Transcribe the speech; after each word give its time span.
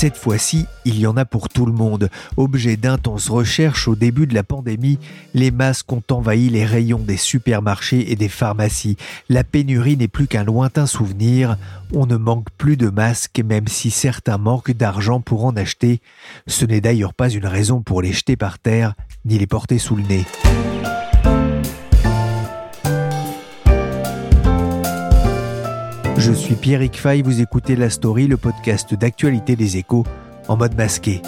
Cette 0.00 0.16
fois-ci, 0.16 0.66
il 0.84 0.96
y 1.00 1.08
en 1.08 1.16
a 1.16 1.24
pour 1.24 1.48
tout 1.48 1.66
le 1.66 1.72
monde. 1.72 2.08
Objet 2.36 2.76
d'intenses 2.76 3.28
recherches 3.28 3.88
au 3.88 3.96
début 3.96 4.28
de 4.28 4.34
la 4.34 4.44
pandémie, 4.44 5.00
les 5.34 5.50
masques 5.50 5.92
ont 5.92 6.04
envahi 6.12 6.50
les 6.50 6.64
rayons 6.64 7.00
des 7.00 7.16
supermarchés 7.16 8.12
et 8.12 8.14
des 8.14 8.28
pharmacies. 8.28 8.96
La 9.28 9.42
pénurie 9.42 9.96
n'est 9.96 10.06
plus 10.06 10.28
qu'un 10.28 10.44
lointain 10.44 10.86
souvenir. 10.86 11.56
On 11.92 12.06
ne 12.06 12.16
manque 12.16 12.46
plus 12.56 12.76
de 12.76 12.90
masques 12.90 13.42
même 13.44 13.66
si 13.66 13.90
certains 13.90 14.38
manquent 14.38 14.70
d'argent 14.70 15.20
pour 15.20 15.44
en 15.44 15.56
acheter. 15.56 16.00
Ce 16.46 16.64
n'est 16.64 16.80
d'ailleurs 16.80 17.12
pas 17.12 17.28
une 17.28 17.46
raison 17.46 17.82
pour 17.82 18.00
les 18.00 18.12
jeter 18.12 18.36
par 18.36 18.60
terre 18.60 18.94
ni 19.24 19.36
les 19.36 19.48
porter 19.48 19.78
sous 19.78 19.96
le 19.96 20.04
nez. 20.04 20.24
Je 26.28 26.34
suis 26.34 26.56
Pierrick 26.56 27.00
Fay, 27.00 27.22
vous 27.22 27.40
écoutez 27.40 27.74
La 27.74 27.88
Story, 27.88 28.26
le 28.26 28.36
podcast 28.36 28.92
d'actualité 28.92 29.56
des 29.56 29.78
échos 29.78 30.04
en 30.46 30.58
mode 30.58 30.76
masqué. 30.76 31.22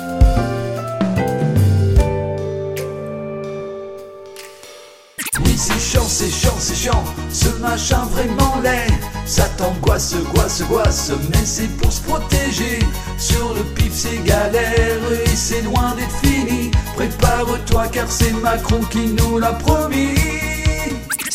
Oui, 5.42 5.56
c'est 5.56 5.80
chiant, 5.80 6.04
c'est 6.06 6.28
chiant, 6.28 6.54
c'est 6.58 6.74
chiant, 6.74 7.04
ce 7.30 7.48
machin 7.62 8.04
vraiment 8.10 8.60
laid. 8.62 8.92
Ça 9.24 9.48
t'angoisse, 9.56 10.16
goisse, 10.34 10.62
goisse, 10.68 11.12
mais 11.30 11.46
c'est 11.46 11.74
pour 11.78 11.90
se 11.90 12.02
protéger. 12.02 12.80
Sur 13.16 13.54
le 13.54 13.62
pif, 13.74 13.92
c'est 13.94 14.22
galère 14.26 15.12
et 15.24 15.34
c'est 15.34 15.62
loin 15.62 15.94
d'être 15.96 16.16
fini. 16.22 16.72
Prépare-toi 16.96 17.88
car 17.90 18.12
c'est 18.12 18.34
Macron 18.42 18.80
qui 18.90 19.14
nous 19.14 19.38
l'a 19.38 19.52
promis. 19.52 20.39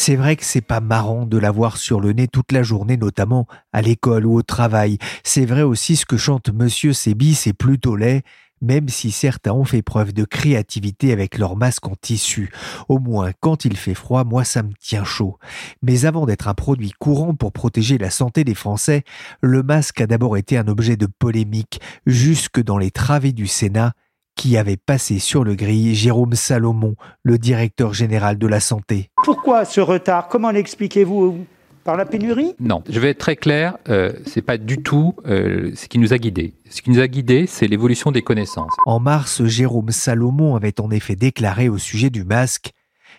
C'est 0.08 0.18
vrai 0.18 0.36
que 0.36 0.45
c'est 0.45 0.62
pas 0.62 0.82
marrant 0.82 1.26
de 1.26 1.36
l'avoir 1.40 1.77
sur 1.77 2.00
le 2.00 2.14
nez 2.14 2.27
toute 2.27 2.52
la 2.52 2.62
journée, 2.62 2.95
notamment 2.95 3.48
à 3.73 3.82
l'école 3.82 4.28
ou 4.28 4.36
au 4.36 4.44
travail. 4.44 5.00
C'est 5.23 5.48
vrai 5.48 5.64
aussi 5.64 5.95
ce 5.95 6.05
que 6.05 6.16
chante 6.16 6.52
Monsieur 6.54 6.94
Sébi, 6.94 7.34
c'est 7.34 7.54
plutôt 7.54 7.95
laid, 7.95 8.22
même 8.62 8.88
si 8.88 9.09
certains 9.09 9.53
ont 9.53 9.66
fait 9.66 9.81
preuve 9.81 10.14
de 10.14 10.23
créativité 10.23 11.12
avec 11.12 11.39
leur 11.39 11.56
masque 11.56 11.88
en 11.88 11.95
tissu. 11.95 12.52
Au 12.88 13.00
moins, 13.00 13.31
quand 13.39 13.66
il 13.66 13.75
fait 13.75 13.95
froid, 13.95 14.23
moi 14.25 14.44
ça 14.44 14.62
me 14.62 14.73
tient 14.80 15.03
chaud. 15.03 15.39
Mais 15.81 16.06
avant 16.06 16.28
d'être 16.28 16.50
un 16.50 16.53
produit 16.53 16.92
courant 16.92 17.34
pour 17.34 17.52
protéger 17.52 17.97
la 17.97 18.12
santé 18.12 18.44
des 18.44 18.53
Français, 18.53 19.06
le 19.42 19.64
masque 19.64 20.02
a 20.02 20.06
d'abord 20.06 20.38
été 20.38 20.56
un 20.56 20.67
objet 20.67 20.97
de 20.97 21.08
polémique, 21.08 21.81
jusque 22.06 22.62
dans 22.62 22.78
les 22.78 22.92
travées 22.92 23.34
du 23.34 23.47
Sénat, 23.47 23.94
qui 24.36 24.58
avait 24.58 24.78
passé 24.78 25.19
sur 25.19 25.44
le 25.44 25.55
gris 25.55 25.95
Jérôme 25.95 26.33
Salomon, 26.33 26.95
le 27.23 27.38
directeur 27.38 27.94
général 27.94 28.38
de 28.38 28.47
la 28.47 28.59
santé. 28.59 29.09
Pourquoi 29.23 29.66
ce 29.66 29.81
retard? 29.81 30.28
Comment 30.28 30.52
l'expliquez-vous 30.52 31.45
par 31.83 31.97
la 31.97 32.05
pénurie? 32.05 32.53
Non, 32.59 32.83
je 32.89 33.00
vais 33.00 33.09
être 33.11 33.19
très 33.19 33.36
clair, 33.36 33.78
euh, 33.89 34.13
c'est 34.25 34.41
pas 34.41 34.58
du 34.58 34.78
tout 34.81 35.16
euh, 35.25 35.72
ce 35.75 35.88
qui 35.88 36.00
nous 36.00 36.13
a 36.13 36.17
guidés. 36.17 36.53
Ce 36.69 36.81
qui 36.81 36.89
nous 36.91 37.00
a 37.00 37.08
guidés, 37.08 37.45
c'est 37.47 37.67
l'évolution 37.67 38.11
des 38.11 38.22
connaissances. 38.22 38.72
En 38.86 39.00
mars, 39.00 39.44
Jérôme 39.45 39.91
Salomon 39.91 40.56
avait 40.56 40.80
en 40.81 40.91
effet 40.91 41.16
déclaré 41.16 41.69
au 41.69 41.78
sujet 41.78 42.09
du 42.09 42.23
masque 42.23 42.72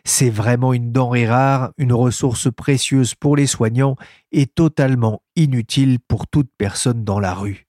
c'est 0.06 0.30
vraiment 0.30 0.72
une 0.72 0.92
denrée 0.92 1.26
rare, 1.26 1.72
une 1.78 1.92
ressource 1.92 2.48
précieuse 2.50 3.14
pour 3.16 3.36
les 3.36 3.48
soignants 3.48 3.96
et 4.30 4.46
totalement 4.46 5.20
inutile 5.34 5.98
pour 5.98 6.28
toute 6.28 6.48
personne 6.56 7.04
dans 7.04 7.18
la 7.18 7.34
rue. 7.34 7.65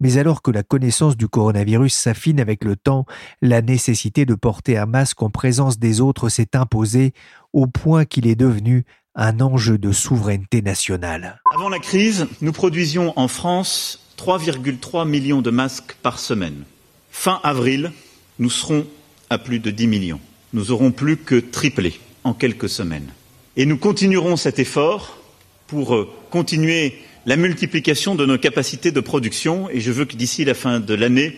Mais 0.00 0.18
alors 0.18 0.42
que 0.42 0.50
la 0.50 0.62
connaissance 0.62 1.16
du 1.16 1.28
coronavirus 1.28 1.94
s'affine 1.94 2.40
avec 2.40 2.64
le 2.64 2.76
temps, 2.76 3.06
la 3.42 3.62
nécessité 3.62 4.26
de 4.26 4.34
porter 4.34 4.76
un 4.76 4.86
masque 4.86 5.22
en 5.22 5.30
présence 5.30 5.78
des 5.78 6.00
autres 6.00 6.28
s'est 6.28 6.56
imposée 6.56 7.12
au 7.52 7.66
point 7.66 8.04
qu'il 8.04 8.26
est 8.26 8.36
devenu 8.36 8.84
un 9.14 9.40
enjeu 9.40 9.78
de 9.78 9.92
souveraineté 9.92 10.62
nationale. 10.62 11.40
Avant 11.54 11.68
la 11.68 11.78
crise, 11.78 12.26
nous 12.40 12.52
produisions 12.52 13.12
en 13.18 13.28
France 13.28 14.14
3,3 14.18 15.08
millions 15.08 15.42
de 15.42 15.50
masques 15.50 15.96
par 16.02 16.18
semaine. 16.18 16.64
Fin 17.10 17.40
avril, 17.42 17.92
nous 18.38 18.50
serons 18.50 18.86
à 19.30 19.38
plus 19.38 19.58
de 19.58 19.70
10 19.70 19.86
millions. 19.86 20.20
Nous 20.52 20.70
aurons 20.70 20.92
plus 20.92 21.16
que 21.16 21.36
triplé 21.36 22.00
en 22.24 22.34
quelques 22.34 22.68
semaines. 22.68 23.12
Et 23.56 23.66
nous 23.66 23.76
continuerons 23.76 24.36
cet 24.36 24.58
effort 24.58 25.18
pour 25.66 25.94
euh, 25.94 26.08
continuer 26.30 27.00
la 27.30 27.36
multiplication 27.36 28.16
de 28.16 28.26
nos 28.26 28.38
capacités 28.38 28.90
de 28.90 28.98
production 28.98 29.70
et 29.70 29.78
je 29.78 29.92
veux 29.92 30.04
que 30.04 30.16
d'ici 30.16 30.44
la 30.44 30.52
fin 30.52 30.80
de 30.80 30.94
l'année, 30.94 31.36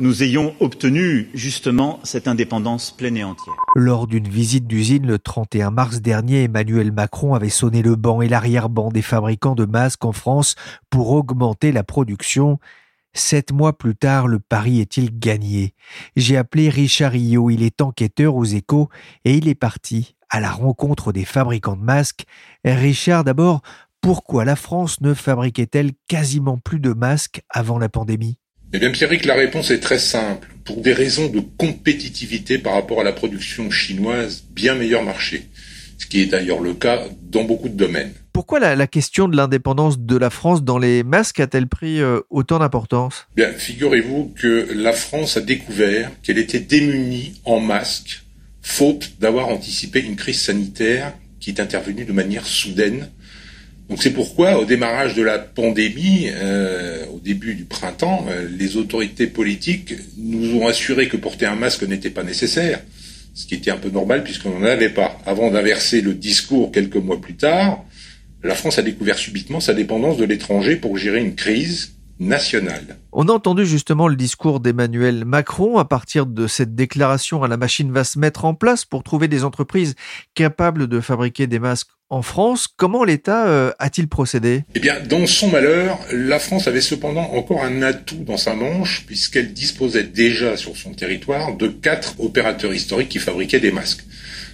nous 0.00 0.24
ayons 0.24 0.52
obtenu 0.58 1.30
justement 1.32 2.00
cette 2.02 2.26
indépendance 2.26 2.90
pleine 2.90 3.16
et 3.16 3.22
entière. 3.22 3.54
Lors 3.76 4.08
d'une 4.08 4.26
visite 4.26 4.66
d'usine 4.66 5.06
le 5.06 5.20
31 5.20 5.70
mars 5.70 6.00
dernier, 6.00 6.42
Emmanuel 6.42 6.90
Macron 6.90 7.34
avait 7.34 7.50
sonné 7.50 7.82
le 7.82 7.94
banc 7.94 8.20
et 8.20 8.26
l'arrière-banc 8.26 8.90
des 8.90 9.00
fabricants 9.00 9.54
de 9.54 9.64
masques 9.64 10.04
en 10.04 10.10
France 10.10 10.56
pour 10.90 11.12
augmenter 11.12 11.70
la 11.70 11.84
production. 11.84 12.58
Sept 13.12 13.52
mois 13.52 13.78
plus 13.78 13.94
tard, 13.94 14.26
le 14.26 14.40
pari 14.40 14.80
est-il 14.80 15.20
gagné? 15.20 15.72
J'ai 16.16 16.36
appelé 16.36 16.68
Richard 16.68 17.12
Rio, 17.12 17.48
il 17.50 17.62
est 17.62 17.80
enquêteur 17.80 18.34
aux 18.34 18.44
échos 18.44 18.88
et 19.24 19.34
il 19.34 19.46
est 19.46 19.54
parti 19.54 20.16
à 20.30 20.40
la 20.40 20.50
rencontre 20.50 21.12
des 21.12 21.24
fabricants 21.24 21.76
de 21.76 21.84
masques. 21.84 22.24
Richard, 22.64 23.22
d'abord, 23.22 23.62
pourquoi 24.08 24.46
la 24.46 24.56
France 24.56 25.02
ne 25.02 25.12
fabriquait-elle 25.12 25.90
quasiment 26.08 26.56
plus 26.56 26.80
de 26.80 26.94
masques 26.94 27.42
avant 27.50 27.78
la 27.78 27.90
pandémie? 27.90 28.38
Eh 28.72 28.78
bien, 28.78 28.90
Pierrick, 28.90 29.26
la 29.26 29.34
réponse 29.34 29.70
est 29.70 29.80
très 29.80 29.98
simple. 29.98 30.48
Pour 30.64 30.80
des 30.80 30.94
raisons 30.94 31.28
de 31.28 31.40
compétitivité 31.40 32.56
par 32.56 32.72
rapport 32.72 33.02
à 33.02 33.04
la 33.04 33.12
production 33.12 33.70
chinoise, 33.70 34.44
bien 34.50 34.76
meilleur 34.76 35.02
marché. 35.02 35.50
Ce 35.98 36.06
qui 36.06 36.22
est 36.22 36.26
d'ailleurs 36.26 36.60
le 36.60 36.72
cas 36.72 37.02
dans 37.20 37.44
beaucoup 37.44 37.68
de 37.68 37.76
domaines. 37.76 38.14
Pourquoi 38.32 38.60
la, 38.60 38.86
question 38.86 39.28
de 39.28 39.36
l'indépendance 39.36 39.98
de 39.98 40.16
la 40.16 40.30
France 40.30 40.64
dans 40.64 40.78
les 40.78 41.02
masques 41.02 41.40
a-t-elle 41.40 41.66
pris 41.66 42.00
euh, 42.00 42.20
autant 42.30 42.60
d'importance? 42.60 43.26
Bien, 43.36 43.52
figurez-vous 43.52 44.32
que 44.34 44.68
la 44.74 44.92
France 44.94 45.36
a 45.36 45.42
découvert 45.42 46.10
qu'elle 46.22 46.38
était 46.38 46.60
démunie 46.60 47.42
en 47.44 47.60
masques, 47.60 48.22
faute 48.62 49.20
d'avoir 49.20 49.48
anticipé 49.48 50.00
une 50.00 50.16
crise 50.16 50.40
sanitaire 50.40 51.12
qui 51.40 51.50
est 51.50 51.60
intervenue 51.60 52.06
de 52.06 52.12
manière 52.14 52.46
soudaine 52.46 53.10
donc 53.88 54.02
c'est 54.02 54.12
pourquoi, 54.12 54.58
au 54.58 54.66
démarrage 54.66 55.14
de 55.14 55.22
la 55.22 55.38
pandémie, 55.38 56.28
euh, 56.30 57.06
au 57.06 57.20
début 57.20 57.54
du 57.54 57.64
printemps, 57.64 58.26
euh, 58.28 58.46
les 58.58 58.76
autorités 58.76 59.26
politiques 59.26 59.94
nous 60.18 60.56
ont 60.56 60.66
assuré 60.66 61.08
que 61.08 61.16
porter 61.16 61.46
un 61.46 61.54
masque 61.54 61.84
n'était 61.84 62.10
pas 62.10 62.22
nécessaire, 62.22 62.80
ce 63.34 63.46
qui 63.46 63.54
était 63.54 63.70
un 63.70 63.78
peu 63.78 63.88
normal 63.88 64.24
puisqu'on 64.24 64.58
n'en 64.58 64.66
avait 64.66 64.90
pas. 64.90 65.18
Avant 65.24 65.50
d'inverser 65.50 66.02
le 66.02 66.12
discours 66.12 66.70
quelques 66.70 66.96
mois 66.96 67.18
plus 67.18 67.36
tard, 67.36 67.82
la 68.42 68.54
France 68.54 68.78
a 68.78 68.82
découvert 68.82 69.16
subitement 69.16 69.60
sa 69.60 69.72
dépendance 69.72 70.18
de 70.18 70.24
l'étranger 70.24 70.76
pour 70.76 70.98
gérer 70.98 71.20
une 71.20 71.34
crise 71.34 71.94
nationale. 72.20 72.98
On 73.12 73.28
a 73.28 73.32
entendu 73.32 73.64
justement 73.64 74.06
le 74.06 74.16
discours 74.16 74.60
d'Emmanuel 74.60 75.24
Macron. 75.24 75.78
À 75.78 75.84
partir 75.84 76.26
de 76.26 76.46
cette 76.46 76.74
déclaration, 76.74 77.42
la 77.42 77.56
machine 77.56 77.90
va 77.90 78.04
se 78.04 78.18
mettre 78.18 78.44
en 78.44 78.54
place 78.54 78.84
pour 78.84 79.02
trouver 79.02 79.28
des 79.28 79.44
entreprises 79.44 79.94
capables 80.34 80.88
de 80.88 81.00
fabriquer 81.00 81.46
des 81.46 81.58
masques 81.58 81.90
en 82.10 82.22
France. 82.22 82.68
Comment 82.68 83.04
l'État 83.04 83.48
euh, 83.48 83.72
a-t-il 83.78 84.08
procédé? 84.08 84.64
Eh 84.74 84.80
bien, 84.80 84.96
dans 85.00 85.26
son 85.26 85.48
malheur, 85.48 85.98
la 86.12 86.38
France 86.38 86.68
avait 86.68 86.80
cependant 86.80 87.32
encore 87.34 87.64
un 87.64 87.82
atout 87.82 88.24
dans 88.24 88.36
sa 88.36 88.54
manche, 88.54 89.04
puisqu'elle 89.06 89.52
disposait 89.52 90.04
déjà 90.04 90.56
sur 90.56 90.76
son 90.76 90.92
territoire 90.92 91.56
de 91.56 91.68
quatre 91.68 92.14
opérateurs 92.20 92.74
historiques 92.74 93.08
qui 93.08 93.18
fabriquaient 93.18 93.60
des 93.60 93.72
masques. 93.72 94.04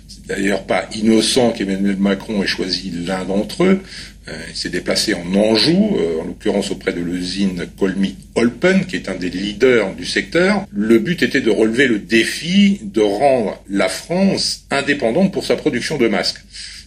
C'est 0.09 0.26
d'ailleurs 0.26 0.65
pas 0.65 0.88
innocent 0.94 1.53
qu'Emmanuel 1.53 1.97
Macron 1.97 2.42
ait 2.42 2.47
choisi 2.47 2.91
l'un 2.91 3.25
d'entre 3.25 3.65
eux. 3.65 3.81
Euh, 4.26 4.32
il 4.48 4.56
s'est 4.56 4.71
déplacé 4.71 5.12
en 5.12 5.34
Anjou, 5.34 5.97
euh, 5.98 6.22
en 6.22 6.25
l'occurrence 6.25 6.71
auprès 6.71 6.94
de 6.94 7.00
l'usine 7.00 7.66
Colmy 7.78 8.16
Olpen, 8.34 8.86
qui 8.86 8.97
est 8.97 9.10
un 9.10 9.16
des 9.16 9.28
leaders 9.28 9.94
du 9.94 10.06
secteur. 10.06 10.65
Le 10.72 10.98
but 10.98 11.22
était 11.22 11.42
de 11.42 11.50
relever 11.50 11.86
le 11.86 11.98
défi 11.98 12.81
de 12.82 13.03
rendre 13.03 13.62
la 13.69 13.91
France 13.91 14.65
indépendante 14.71 15.31
pour 15.31 15.44
sa 15.44 15.56
production 15.56 15.98
de 15.98 16.09
masques. 16.09 16.42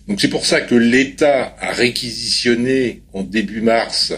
Donc 0.07 0.21
c'est 0.21 0.29
pour 0.29 0.45
ça 0.45 0.61
que 0.61 0.75
l'État 0.75 1.55
a 1.59 1.73
réquisitionné 1.73 3.01
en 3.13 3.23
début 3.23 3.61
mars 3.61 4.13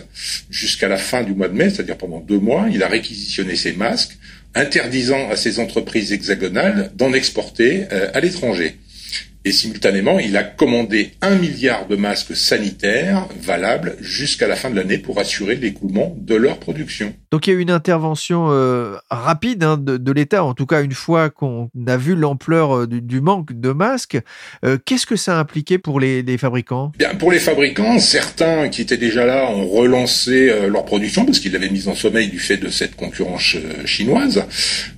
jusqu'à 0.49 0.87
la 0.87 0.97
fin 0.97 1.23
du 1.23 1.33
mois 1.33 1.47
de 1.47 1.55
mai, 1.55 1.69
c'est-à-dire 1.69 1.97
pendant 1.97 2.19
deux 2.19 2.37
mois, 2.37 2.67
il 2.71 2.83
a 2.83 2.87
réquisitionné 2.87 3.55
ses 3.55 3.73
masques, 3.73 4.17
interdisant 4.53 5.29
à 5.29 5.35
ces 5.35 5.59
entreprises 5.59 6.13
hexagonales 6.13 6.91
d'en 6.95 7.11
exporter 7.13 7.85
euh, 7.91 8.09
à 8.13 8.19
l'étranger. 8.19 8.77
Et 9.45 9.53
simultanément, 9.53 10.19
il 10.19 10.35
a 10.35 10.43
commandé 10.43 11.11
un 11.21 11.35
milliard 11.35 11.87
de 11.87 11.95
masques 11.95 12.35
sanitaires 12.35 13.25
valables 13.41 13.95
jusqu'à 14.01 14.47
la 14.47 14.57
fin 14.57 14.69
de 14.69 14.75
l'année 14.75 14.97
pour 14.97 15.17
assurer 15.17 15.55
l'écoulement 15.55 16.13
de 16.19 16.35
leur 16.35 16.57
production. 16.59 17.13
Donc 17.31 17.47
il 17.47 17.51
y 17.51 17.55
a 17.55 17.59
eu 17.59 17.61
une 17.61 17.71
intervention 17.71 18.47
euh, 18.49 18.97
rapide 19.09 19.63
hein, 19.63 19.77
de, 19.77 20.11
l'État, 20.11 20.43
en 20.43 20.53
tout 20.53 20.65
cas 20.65 20.81
une 20.81 20.91
fois 20.91 21.29
qu'on 21.29 21.69
a 21.87 21.95
vu 21.95 22.15
l'ampleur 22.15 22.79
euh, 22.79 22.87
du, 22.87 23.21
manque 23.21 23.53
de 23.53 23.71
masques. 23.71 24.19
Euh, 24.65 24.77
qu'est-ce 24.83 25.05
que 25.05 25.15
ça 25.15 25.37
a 25.37 25.39
impliqué 25.39 25.77
pour 25.77 26.01
les, 26.01 26.37
fabricants? 26.37 26.91
Bien, 26.97 27.15
Pour 27.15 27.31
les 27.31 27.39
fabricants, 27.39 27.99
certains 27.99 28.67
qui 28.67 28.81
étaient 28.81 28.97
déjà 28.97 29.25
là 29.25 29.49
ont 29.51 29.67
relancé 29.67 30.51
leur 30.67 30.83
production 30.83 31.25
parce 31.25 31.39
qu'ils 31.39 31.53
l'avaient 31.53 31.69
mise 31.69 31.87
en 31.87 31.95
sommeil 31.95 32.27
du 32.27 32.39
fait 32.39 32.57
de 32.57 32.69
cette 32.69 32.95
concurrence 32.95 33.55
chinoise. 33.85 34.43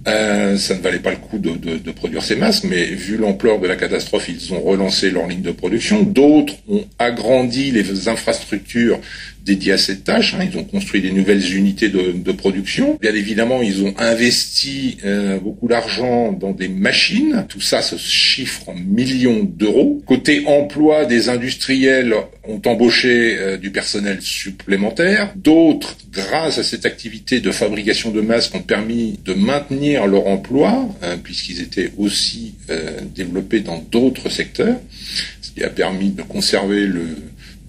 ça 0.05 0.75
ne 0.75 0.81
valait 0.81 0.99
pas 0.99 1.11
le 1.11 1.17
coup 1.17 1.37
de, 1.37 1.51
de 1.55 1.91
produire 1.91 2.23
ces 2.23 2.35
masques, 2.35 2.63
mais 2.63 2.85
vu 2.85 3.17
l'ampleur 3.17 3.59
de 3.59 3.67
la 3.67 3.75
catastrophe, 3.75 4.29
ils 4.29 4.40
ont 4.49 4.61
relancé 4.61 5.11
leur 5.11 5.27
ligne 5.27 5.41
de 5.41 5.51
production. 5.51 6.03
D'autres 6.03 6.55
ont 6.67 6.85
agrandi 6.99 7.71
les 7.71 8.07
infrastructures 8.07 8.99
dédiés 9.43 9.73
à 9.73 9.77
cette 9.77 10.03
tâche. 10.03 10.35
Hein. 10.35 10.47
Ils 10.49 10.57
ont 10.57 10.63
construit 10.63 11.01
des 11.01 11.11
nouvelles 11.11 11.55
unités 11.55 11.89
de, 11.89 12.11
de 12.11 12.31
production. 12.31 12.97
Bien 13.01 13.13
évidemment, 13.13 13.61
ils 13.61 13.83
ont 13.83 13.93
investi 13.97 14.97
euh, 15.05 15.39
beaucoup 15.39 15.67
d'argent 15.67 16.31
dans 16.31 16.51
des 16.51 16.67
machines. 16.67 17.45
Tout 17.49 17.61
ça 17.61 17.81
se 17.81 17.95
chiffre 17.97 18.69
en 18.69 18.75
millions 18.75 19.43
d'euros. 19.43 20.01
Côté 20.05 20.43
emploi, 20.45 21.05
des 21.05 21.29
industriels 21.29 22.13
ont 22.47 22.61
embauché 22.65 23.37
euh, 23.37 23.57
du 23.57 23.71
personnel 23.71 24.21
supplémentaire. 24.21 25.33
D'autres, 25.35 25.97
grâce 26.11 26.57
à 26.57 26.63
cette 26.63 26.85
activité 26.85 27.39
de 27.39 27.51
fabrication 27.51 28.11
de 28.11 28.21
masques, 28.21 28.55
ont 28.55 28.61
permis 28.61 29.19
de 29.25 29.33
maintenir 29.33 30.07
leur 30.07 30.27
emploi, 30.27 30.89
hein, 31.01 31.17
puisqu'ils 31.23 31.61
étaient 31.61 31.91
aussi 31.97 32.55
euh, 32.69 32.99
développés 33.15 33.61
dans 33.61 33.79
d'autres 33.91 34.29
secteurs, 34.29 34.77
ce 35.41 35.51
qui 35.51 35.63
a 35.63 35.69
permis 35.69 36.11
de 36.11 36.21
conserver 36.21 36.85
le, 36.85 37.05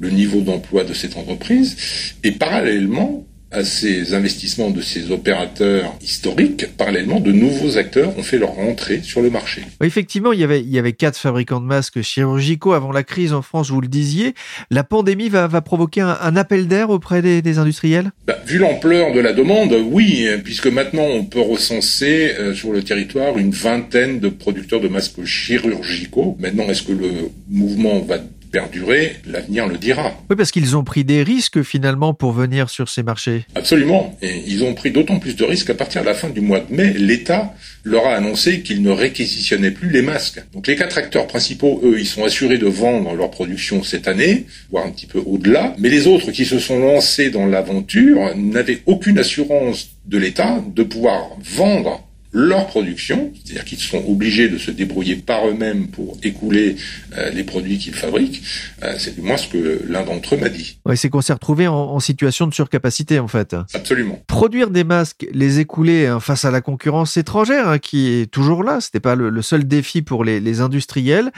le 0.02 0.10
niveau 0.10 0.40
d'emploi 0.40 0.82
de 0.84 0.92
cette 0.92 1.16
entreprise. 1.16 2.14
Et 2.24 2.32
parallèlement, 2.32 3.24
à 3.52 3.64
ces 3.64 4.14
investissements 4.14 4.70
de 4.70 4.80
ces 4.80 5.10
opérateurs 5.10 5.94
historiques, 6.02 6.66
parallèlement, 6.76 7.20
de 7.20 7.32
nouveaux 7.32 7.76
acteurs 7.76 8.16
ont 8.18 8.22
fait 8.22 8.38
leur 8.38 8.58
entrée 8.58 9.00
sur 9.02 9.20
le 9.20 9.30
marché. 9.30 9.62
Effectivement, 9.82 10.32
il 10.32 10.40
y 10.40 10.44
avait, 10.44 10.60
il 10.60 10.70
y 10.70 10.78
avait 10.78 10.94
quatre 10.94 11.18
fabricants 11.18 11.60
de 11.60 11.66
masques 11.66 12.00
chirurgicaux 12.00 12.72
avant 12.72 12.92
la 12.92 13.02
crise 13.02 13.32
en 13.32 13.42
France, 13.42 13.70
vous 13.70 13.80
le 13.80 13.88
disiez. 13.88 14.34
La 14.70 14.84
pandémie 14.84 15.28
va, 15.28 15.46
va 15.46 15.60
provoquer 15.60 16.00
un, 16.00 16.36
appel 16.36 16.66
d'air 16.66 16.90
auprès 16.90 17.20
des, 17.20 17.58
industriels? 17.58 18.10
Bah, 18.26 18.38
Vu 18.46 18.58
l'ampleur 18.58 19.12
de 19.12 19.20
la 19.20 19.34
demande, 19.34 19.76
oui, 19.84 20.26
puisque 20.42 20.66
maintenant 20.66 21.04
on 21.04 21.24
peut 21.24 21.40
recenser 21.40 22.32
euh, 22.38 22.54
sur 22.54 22.72
le 22.72 22.82
territoire 22.82 23.36
une 23.36 23.50
vingtaine 23.50 24.18
de 24.18 24.30
producteurs 24.30 24.80
de 24.80 24.88
masques 24.88 25.24
chirurgicaux. 25.24 26.36
Maintenant, 26.40 26.64
est-ce 26.64 26.82
que 26.82 26.92
le 26.92 27.30
mouvement 27.50 28.00
va 28.00 28.18
perdurer, 28.52 29.16
l'avenir 29.26 29.66
le 29.66 29.78
dira. 29.78 30.12
Oui, 30.30 30.36
parce 30.36 30.52
qu'ils 30.52 30.76
ont 30.76 30.84
pris 30.84 31.04
des 31.04 31.22
risques 31.22 31.62
finalement 31.62 32.14
pour 32.14 32.32
venir 32.32 32.70
sur 32.70 32.88
ces 32.88 33.02
marchés. 33.02 33.46
Absolument. 33.54 34.16
Et 34.22 34.42
ils 34.46 34.62
ont 34.62 34.74
pris 34.74 34.90
d'autant 34.92 35.18
plus 35.18 35.34
de 35.34 35.44
risques 35.44 35.68
qu'à 35.68 35.74
partir 35.74 36.02
de 36.02 36.06
la 36.06 36.14
fin 36.14 36.28
du 36.28 36.40
mois 36.40 36.60
de 36.60 36.72
mai, 36.72 36.92
l'État 36.92 37.54
leur 37.82 38.06
a 38.06 38.14
annoncé 38.14 38.60
qu'il 38.60 38.82
ne 38.82 38.90
réquisitionnait 38.90 39.70
plus 39.70 39.90
les 39.90 40.02
masques. 40.02 40.42
Donc 40.52 40.66
les 40.66 40.76
quatre 40.76 40.98
acteurs 40.98 41.26
principaux, 41.26 41.80
eux, 41.82 41.98
ils 41.98 42.06
sont 42.06 42.24
assurés 42.24 42.58
de 42.58 42.66
vendre 42.66 43.14
leur 43.14 43.30
production 43.30 43.82
cette 43.82 44.06
année, 44.06 44.46
voire 44.70 44.86
un 44.86 44.90
petit 44.90 45.06
peu 45.06 45.18
au-delà. 45.18 45.74
Mais 45.78 45.88
les 45.88 46.06
autres 46.06 46.30
qui 46.30 46.44
se 46.44 46.58
sont 46.58 46.78
lancés 46.78 47.30
dans 47.30 47.46
l'aventure 47.46 48.36
n'avaient 48.36 48.82
aucune 48.86 49.18
assurance 49.18 49.96
de 50.06 50.18
l'État 50.18 50.62
de 50.74 50.82
pouvoir 50.82 51.30
vendre 51.42 52.06
leur 52.32 52.66
production, 52.66 53.30
c'est-à-dire 53.34 53.64
qu'ils 53.64 53.78
sont 53.78 54.02
obligés 54.08 54.48
de 54.48 54.56
se 54.56 54.70
débrouiller 54.70 55.16
par 55.16 55.46
eux-mêmes 55.46 55.88
pour 55.88 56.16
écouler 56.22 56.76
euh, 57.16 57.30
les 57.30 57.44
produits 57.44 57.76
qu'ils 57.76 57.94
fabriquent, 57.94 58.42
euh, 58.82 58.94
c'est 58.98 59.14
du 59.14 59.20
moins 59.20 59.36
ce 59.36 59.48
que 59.48 59.82
l'un 59.86 60.02
d'entre 60.02 60.34
eux 60.34 60.38
m'a 60.38 60.48
dit. 60.48 60.78
Ouais, 60.86 60.96
c'est 60.96 61.10
qu'on 61.10 61.20
s'est 61.20 61.34
retrouvé 61.34 61.68
en, 61.68 62.00
situation 62.00 62.46
de 62.46 62.54
surcapacité 62.54 63.18
en 63.20 63.28
fait. 63.28 63.54
Absolument. 63.74 64.20
Produire 64.26 64.70
des 64.70 64.82
masques, 64.82 65.26
les 65.32 65.60
écouler 65.60 66.06
hein, 66.06 66.18
face 66.20 66.44
à 66.44 66.50
la 66.50 66.60
concurrence 66.60 67.16
étrangère 67.16 67.68
hein, 67.68 67.78
qui 67.78 68.08
est 68.08 68.30
toujours 68.30 68.64
là, 68.64 68.80
c'était 68.80 68.98
pas 68.98 69.14
le, 69.14 69.42
seul 69.42 69.64
défi 69.68 70.02
pour 70.02 70.24
les, 70.24 70.40
les, 70.40 70.60
industriels. 70.60 71.30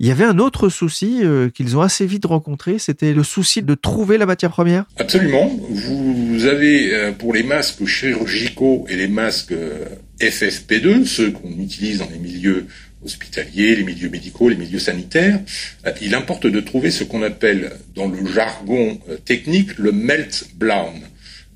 Il 0.00 0.06
y 0.06 0.10
avait 0.10 0.24
un 0.24 0.38
autre 0.38 0.70
souci 0.70 1.20
euh, 1.22 1.50
qu'ils 1.50 1.76
ont 1.76 1.82
assez 1.82 2.06
vite 2.06 2.24
rencontré, 2.24 2.78
c'était 2.78 3.12
le 3.12 3.22
souci 3.22 3.62
de 3.62 3.74
trouver 3.74 4.18
la 4.18 4.26
matière 4.26 4.50
première. 4.50 4.86
Absolument. 4.96 5.50
Vous 5.70 6.46
avez 6.46 7.12
pour 7.18 7.34
les 7.34 7.42
masques 7.42 7.84
chirurgicaux 7.84 8.86
et 8.88 8.96
les 8.96 9.08
masques 9.08 9.54
FFP2, 10.20 11.04
ceux 11.04 11.30
qu'on 11.30 11.58
utilise 11.58 11.98
dans 11.98 12.08
les 12.10 12.18
milieux 12.18 12.66
hospitaliers, 13.04 13.76
les 13.76 13.84
milieux 13.84 14.10
médicaux, 14.10 14.48
les 14.48 14.56
milieux 14.56 14.78
sanitaires, 14.78 15.40
euh, 15.86 15.92
il 16.02 16.14
importe 16.14 16.46
de 16.46 16.60
trouver 16.60 16.90
ce 16.90 17.04
qu'on 17.04 17.22
appelle 17.22 17.72
dans 17.94 18.08
le 18.08 18.26
jargon 18.26 18.98
euh, 19.08 19.16
technique 19.16 19.78
le 19.78 19.92
melt 19.92 20.48
blown. 20.56 21.00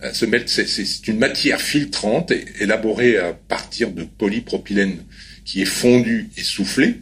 Euh, 0.02 0.12
ce 0.12 0.24
melt, 0.24 0.48
c'est 0.48 1.08
une 1.08 1.18
matière 1.18 1.60
filtrante 1.60 2.32
élaborée 2.60 3.18
à 3.18 3.32
partir 3.32 3.90
de 3.90 4.04
polypropylène 4.04 4.98
qui 5.44 5.62
est 5.62 5.66
fondu 5.66 6.30
et 6.36 6.42
soufflé. 6.42 7.00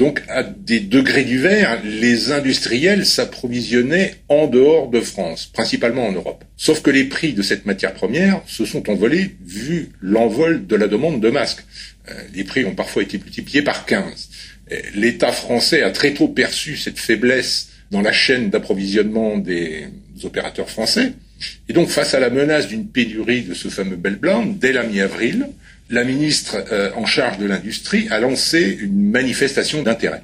Donc, 0.00 0.22
à 0.28 0.42
des 0.42 0.80
degrés 0.80 1.24
divers, 1.24 1.78
les 1.84 2.32
industriels 2.32 3.04
s'approvisionnaient 3.04 4.14
en 4.30 4.46
dehors 4.46 4.88
de 4.88 4.98
France, 4.98 5.50
principalement 5.52 6.06
en 6.06 6.12
Europe. 6.12 6.42
Sauf 6.56 6.80
que 6.80 6.88
les 6.88 7.04
prix 7.04 7.34
de 7.34 7.42
cette 7.42 7.66
matière 7.66 7.92
première 7.92 8.40
se 8.46 8.64
sont 8.64 8.88
envolés 8.88 9.36
vu 9.44 9.90
l'envol 10.00 10.66
de 10.66 10.74
la 10.74 10.88
demande 10.88 11.20
de 11.20 11.28
masques. 11.28 11.66
Euh, 12.08 12.14
les 12.32 12.44
prix 12.44 12.64
ont 12.64 12.74
parfois 12.74 13.02
été 13.02 13.18
multipliés 13.18 13.60
par 13.60 13.84
15. 13.84 14.30
L'État 14.94 15.32
français 15.32 15.82
a 15.82 15.90
très 15.90 16.14
tôt 16.14 16.28
perçu 16.28 16.78
cette 16.78 16.98
faiblesse 16.98 17.68
dans 17.90 18.00
la 18.00 18.12
chaîne 18.12 18.48
d'approvisionnement 18.48 19.36
des 19.36 19.88
opérateurs 20.24 20.70
français. 20.70 21.12
Et 21.68 21.72
donc, 21.72 21.88
face 21.88 22.14
à 22.14 22.20
la 22.20 22.30
menace 22.30 22.68
d'une 22.68 22.88
pénurie 22.88 23.42
de 23.42 23.54
ce 23.54 23.68
fameux 23.68 23.96
bel 23.96 24.16
blanc, 24.16 24.44
dès 24.46 24.72
la 24.72 24.82
mi-avril, 24.82 25.48
la 25.90 26.04
ministre 26.04 26.56
euh, 26.72 26.90
en 26.94 27.06
charge 27.06 27.38
de 27.38 27.46
l'industrie 27.46 28.08
a 28.10 28.20
lancé 28.20 28.78
une 28.80 29.10
manifestation 29.10 29.82
d'intérêt 29.82 30.22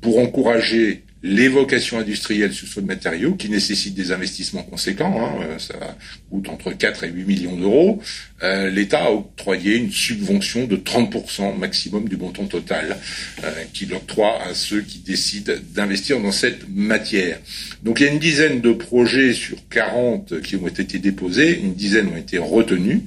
pour 0.00 0.18
encourager 0.18 1.04
l'évocation 1.22 1.98
industrielle 1.98 2.52
sur 2.52 2.66
ce 2.66 2.80
matériau 2.80 3.34
qui 3.34 3.48
nécessite 3.48 3.94
des 3.94 4.10
investissements 4.10 4.64
conséquents, 4.64 5.24
hein, 5.24 5.42
euh, 5.42 5.58
ça 5.58 5.96
coûte 6.30 6.48
entre 6.48 6.72
4 6.72 7.04
et 7.04 7.10
8 7.10 7.24
millions 7.24 7.56
d'euros, 7.56 8.02
euh, 8.42 8.70
l'État 8.70 9.04
a 9.04 9.10
octroyé 9.12 9.76
une 9.76 9.92
subvention 9.92 10.66
de 10.66 10.76
30% 10.76 11.56
maximum 11.56 12.08
du 12.08 12.16
montant 12.16 12.46
total 12.46 12.96
euh, 13.44 13.50
qu'il 13.72 13.94
octroie 13.94 14.42
à 14.42 14.54
ceux 14.54 14.80
qui 14.80 14.98
décident 14.98 15.52
d'investir 15.74 16.20
dans 16.20 16.32
cette 16.32 16.68
matière. 16.68 17.38
Donc 17.84 18.00
il 18.00 18.06
y 18.06 18.08
a 18.08 18.12
une 18.12 18.18
dizaine 18.18 18.60
de 18.60 18.72
projets 18.72 19.32
sur 19.32 19.58
40 19.68 20.40
qui 20.40 20.56
ont 20.56 20.66
été 20.66 20.98
déposés, 20.98 21.60
une 21.60 21.74
dizaine 21.74 22.08
ont 22.08 22.16
été 22.16 22.38
retenus, 22.38 23.00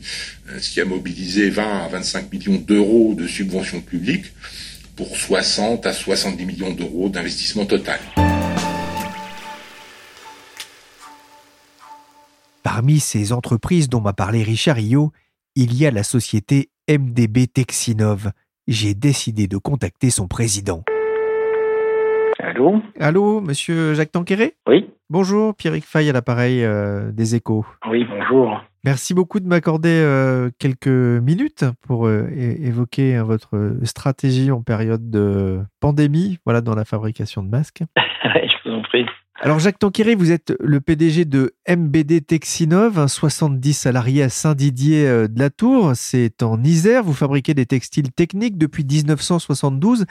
ce 0.59 0.69
qui 0.69 0.79
a 0.79 0.85
mobilisé 0.85 1.49
20 1.49 1.85
à 1.85 1.87
25 1.89 2.31
millions 2.31 2.63
d'euros 2.65 3.15
de 3.17 3.27
subventions 3.27 3.81
publiques 3.81 4.25
pour 4.95 5.17
60 5.17 5.85
à 5.85 5.93
70 5.93 6.45
millions 6.45 6.71
d'euros 6.71 7.09
d'investissement 7.09 7.65
total. 7.65 7.99
Parmi 12.63 12.99
ces 12.99 13.33
entreprises 13.33 13.89
dont 13.89 14.01
m'a 14.01 14.13
parlé 14.13 14.41
Richard 14.43 14.77
Rio, 14.77 15.11
il 15.55 15.75
y 15.75 15.85
a 15.85 15.91
la 15.91 16.03
société 16.03 16.69
MDB 16.89 17.47
Texinov. 17.47 18.31
J'ai 18.67 18.93
décidé 18.93 19.47
de 19.47 19.57
contacter 19.57 20.09
son 20.09 20.27
président. 20.27 20.83
Allô 22.39 22.81
Allô, 22.99 23.41
monsieur 23.41 23.93
Jacques 23.93 24.11
Tanquéré 24.11 24.53
Oui. 24.67 24.89
Bonjour, 25.09 25.55
Pierrick 25.55 25.85
Fay 25.85 26.09
à 26.09 26.13
l'appareil 26.13 26.63
euh, 26.63 27.11
des 27.11 27.35
échos. 27.35 27.65
Oui, 27.89 28.05
bonjour. 28.05 28.61
Merci 28.83 29.13
beaucoup 29.13 29.39
de 29.39 29.47
m'accorder 29.47 30.01
euh, 30.03 30.49
quelques 30.59 30.87
minutes 30.87 31.65
pour 31.87 32.07
euh, 32.07 32.27
évoquer 32.31 33.15
hein, 33.15 33.23
votre 33.23 33.77
stratégie 33.83 34.51
en 34.51 34.61
période 34.61 35.09
de 35.09 35.59
pandémie, 35.79 36.37
voilà, 36.45 36.61
dans 36.61 36.75
la 36.75 36.85
fabrication 36.85 37.43
de 37.43 37.49
masques. 37.49 37.83
Je 37.97 38.69
vous 38.69 38.75
en 38.75 38.81
prie. 38.83 39.05
Alors 39.41 39.59
Jacques 39.59 39.79
Tanquéré, 39.79 40.15
vous 40.15 40.31
êtes 40.31 40.53
le 40.61 40.79
PDG 40.79 41.25
de 41.25 41.51
MBD 41.67 42.25
Texinov, 42.25 43.05
70 43.05 43.73
salariés 43.73 44.23
à 44.23 44.29
Saint-Didier 44.29 45.05
euh, 45.05 45.27
de 45.27 45.37
la 45.37 45.49
Tour. 45.49 45.91
C'est 45.93 46.41
en 46.41 46.63
Isère. 46.63 47.03
Vous 47.03 47.13
fabriquez 47.13 47.53
des 47.53 47.65
textiles 47.65 48.13
techniques 48.13 48.57
depuis 48.57 48.85
1972. 48.85 50.05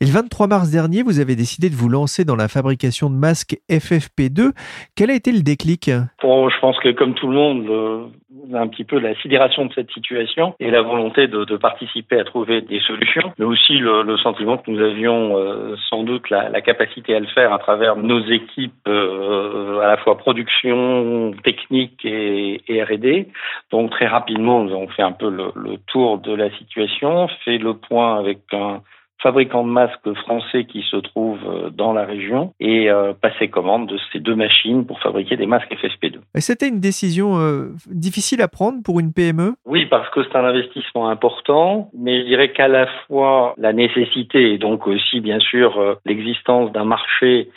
Et 0.00 0.06
le 0.06 0.10
23 0.10 0.46
mars 0.46 0.70
dernier, 0.70 1.02
vous 1.02 1.20
avez 1.20 1.36
décidé 1.36 1.68
de 1.68 1.74
vous 1.74 1.90
lancer 1.90 2.24
dans 2.24 2.36
la 2.36 2.48
fabrication 2.48 3.10
de 3.10 3.16
masques 3.16 3.58
FFP2. 3.70 4.52
Quel 4.96 5.10
a 5.10 5.14
été 5.14 5.30
le 5.30 5.42
déclic? 5.42 5.90
Bon, 6.22 6.48
Je 6.48 6.58
pense 6.60 6.78
que 6.78 6.90
comme 6.92 7.12
tout 7.12 7.28
le 7.28 7.34
monde, 7.34 8.10
un 8.54 8.68
petit 8.68 8.84
peu 8.84 8.98
la 8.98 9.14
sidération 9.16 9.66
de 9.66 9.72
cette 9.74 9.90
situation 9.90 10.54
et 10.60 10.70
la 10.70 10.82
volonté 10.82 11.28
de, 11.28 11.44
de 11.44 11.56
participer 11.56 12.18
à 12.18 12.24
trouver 12.24 12.60
des 12.60 12.80
solutions, 12.80 13.32
mais 13.38 13.44
aussi 13.44 13.78
le, 13.78 14.02
le 14.02 14.16
sentiment 14.18 14.58
que 14.58 14.70
nous 14.70 14.80
avions 14.80 15.36
euh, 15.36 15.76
sans 15.88 16.02
doute 16.02 16.30
la, 16.30 16.48
la, 16.48 16.60
capacité 16.60 17.14
à 17.14 17.20
le 17.20 17.26
faire 17.26 17.52
à 17.52 17.58
travers 17.58 17.96
nos 17.96 18.20
équipes 18.26 18.79
euh, 18.88 19.80
à 19.80 19.88
la 19.88 19.96
fois 19.98 20.16
production, 20.18 21.32
technique 21.44 22.04
et, 22.04 22.62
et 22.68 22.82
R&D. 22.82 23.28
Donc 23.70 23.90
très 23.90 24.06
rapidement, 24.06 24.62
nous 24.62 24.72
avons 24.72 24.88
fait 24.88 25.02
un 25.02 25.12
peu 25.12 25.30
le, 25.30 25.52
le 25.54 25.78
tour 25.86 26.18
de 26.18 26.34
la 26.34 26.50
situation, 26.58 27.28
fait 27.44 27.58
le 27.58 27.74
point 27.74 28.18
avec 28.18 28.38
un 28.52 28.82
fabricant 29.22 29.64
de 29.64 29.70
masques 29.70 30.12
français 30.22 30.64
qui 30.64 30.82
se 30.90 30.96
trouve 30.96 31.38
euh, 31.46 31.70
dans 31.70 31.92
la 31.92 32.04
région 32.04 32.52
et 32.60 32.90
euh, 32.90 33.12
passer 33.12 33.48
commande 33.48 33.88
de 33.88 33.98
ces 34.12 34.18
deux 34.18 34.34
machines 34.34 34.86
pour 34.86 35.00
fabriquer 35.00 35.36
des 35.36 35.46
masques 35.46 35.72
FFP2. 35.72 36.20
Et 36.34 36.40
c'était 36.40 36.68
une 36.68 36.80
décision 36.80 37.38
euh, 37.38 37.70
difficile 37.86 38.42
à 38.42 38.48
prendre 38.48 38.82
pour 38.82 39.00
une 39.00 39.12
PME 39.12 39.54
Oui, 39.66 39.86
parce 39.86 40.08
que 40.10 40.22
c'est 40.24 40.36
un 40.36 40.44
investissement 40.44 41.08
important, 41.08 41.90
mais 41.96 42.22
je 42.22 42.26
dirais 42.26 42.52
qu'à 42.52 42.68
la 42.68 42.86
fois 43.06 43.54
la 43.58 43.72
nécessité 43.72 44.54
et 44.54 44.58
donc 44.58 44.86
aussi 44.86 45.20
bien 45.20 45.38
sûr 45.38 45.98
l'existence 46.06 46.72
d'un 46.72 46.84
marché 46.84 47.50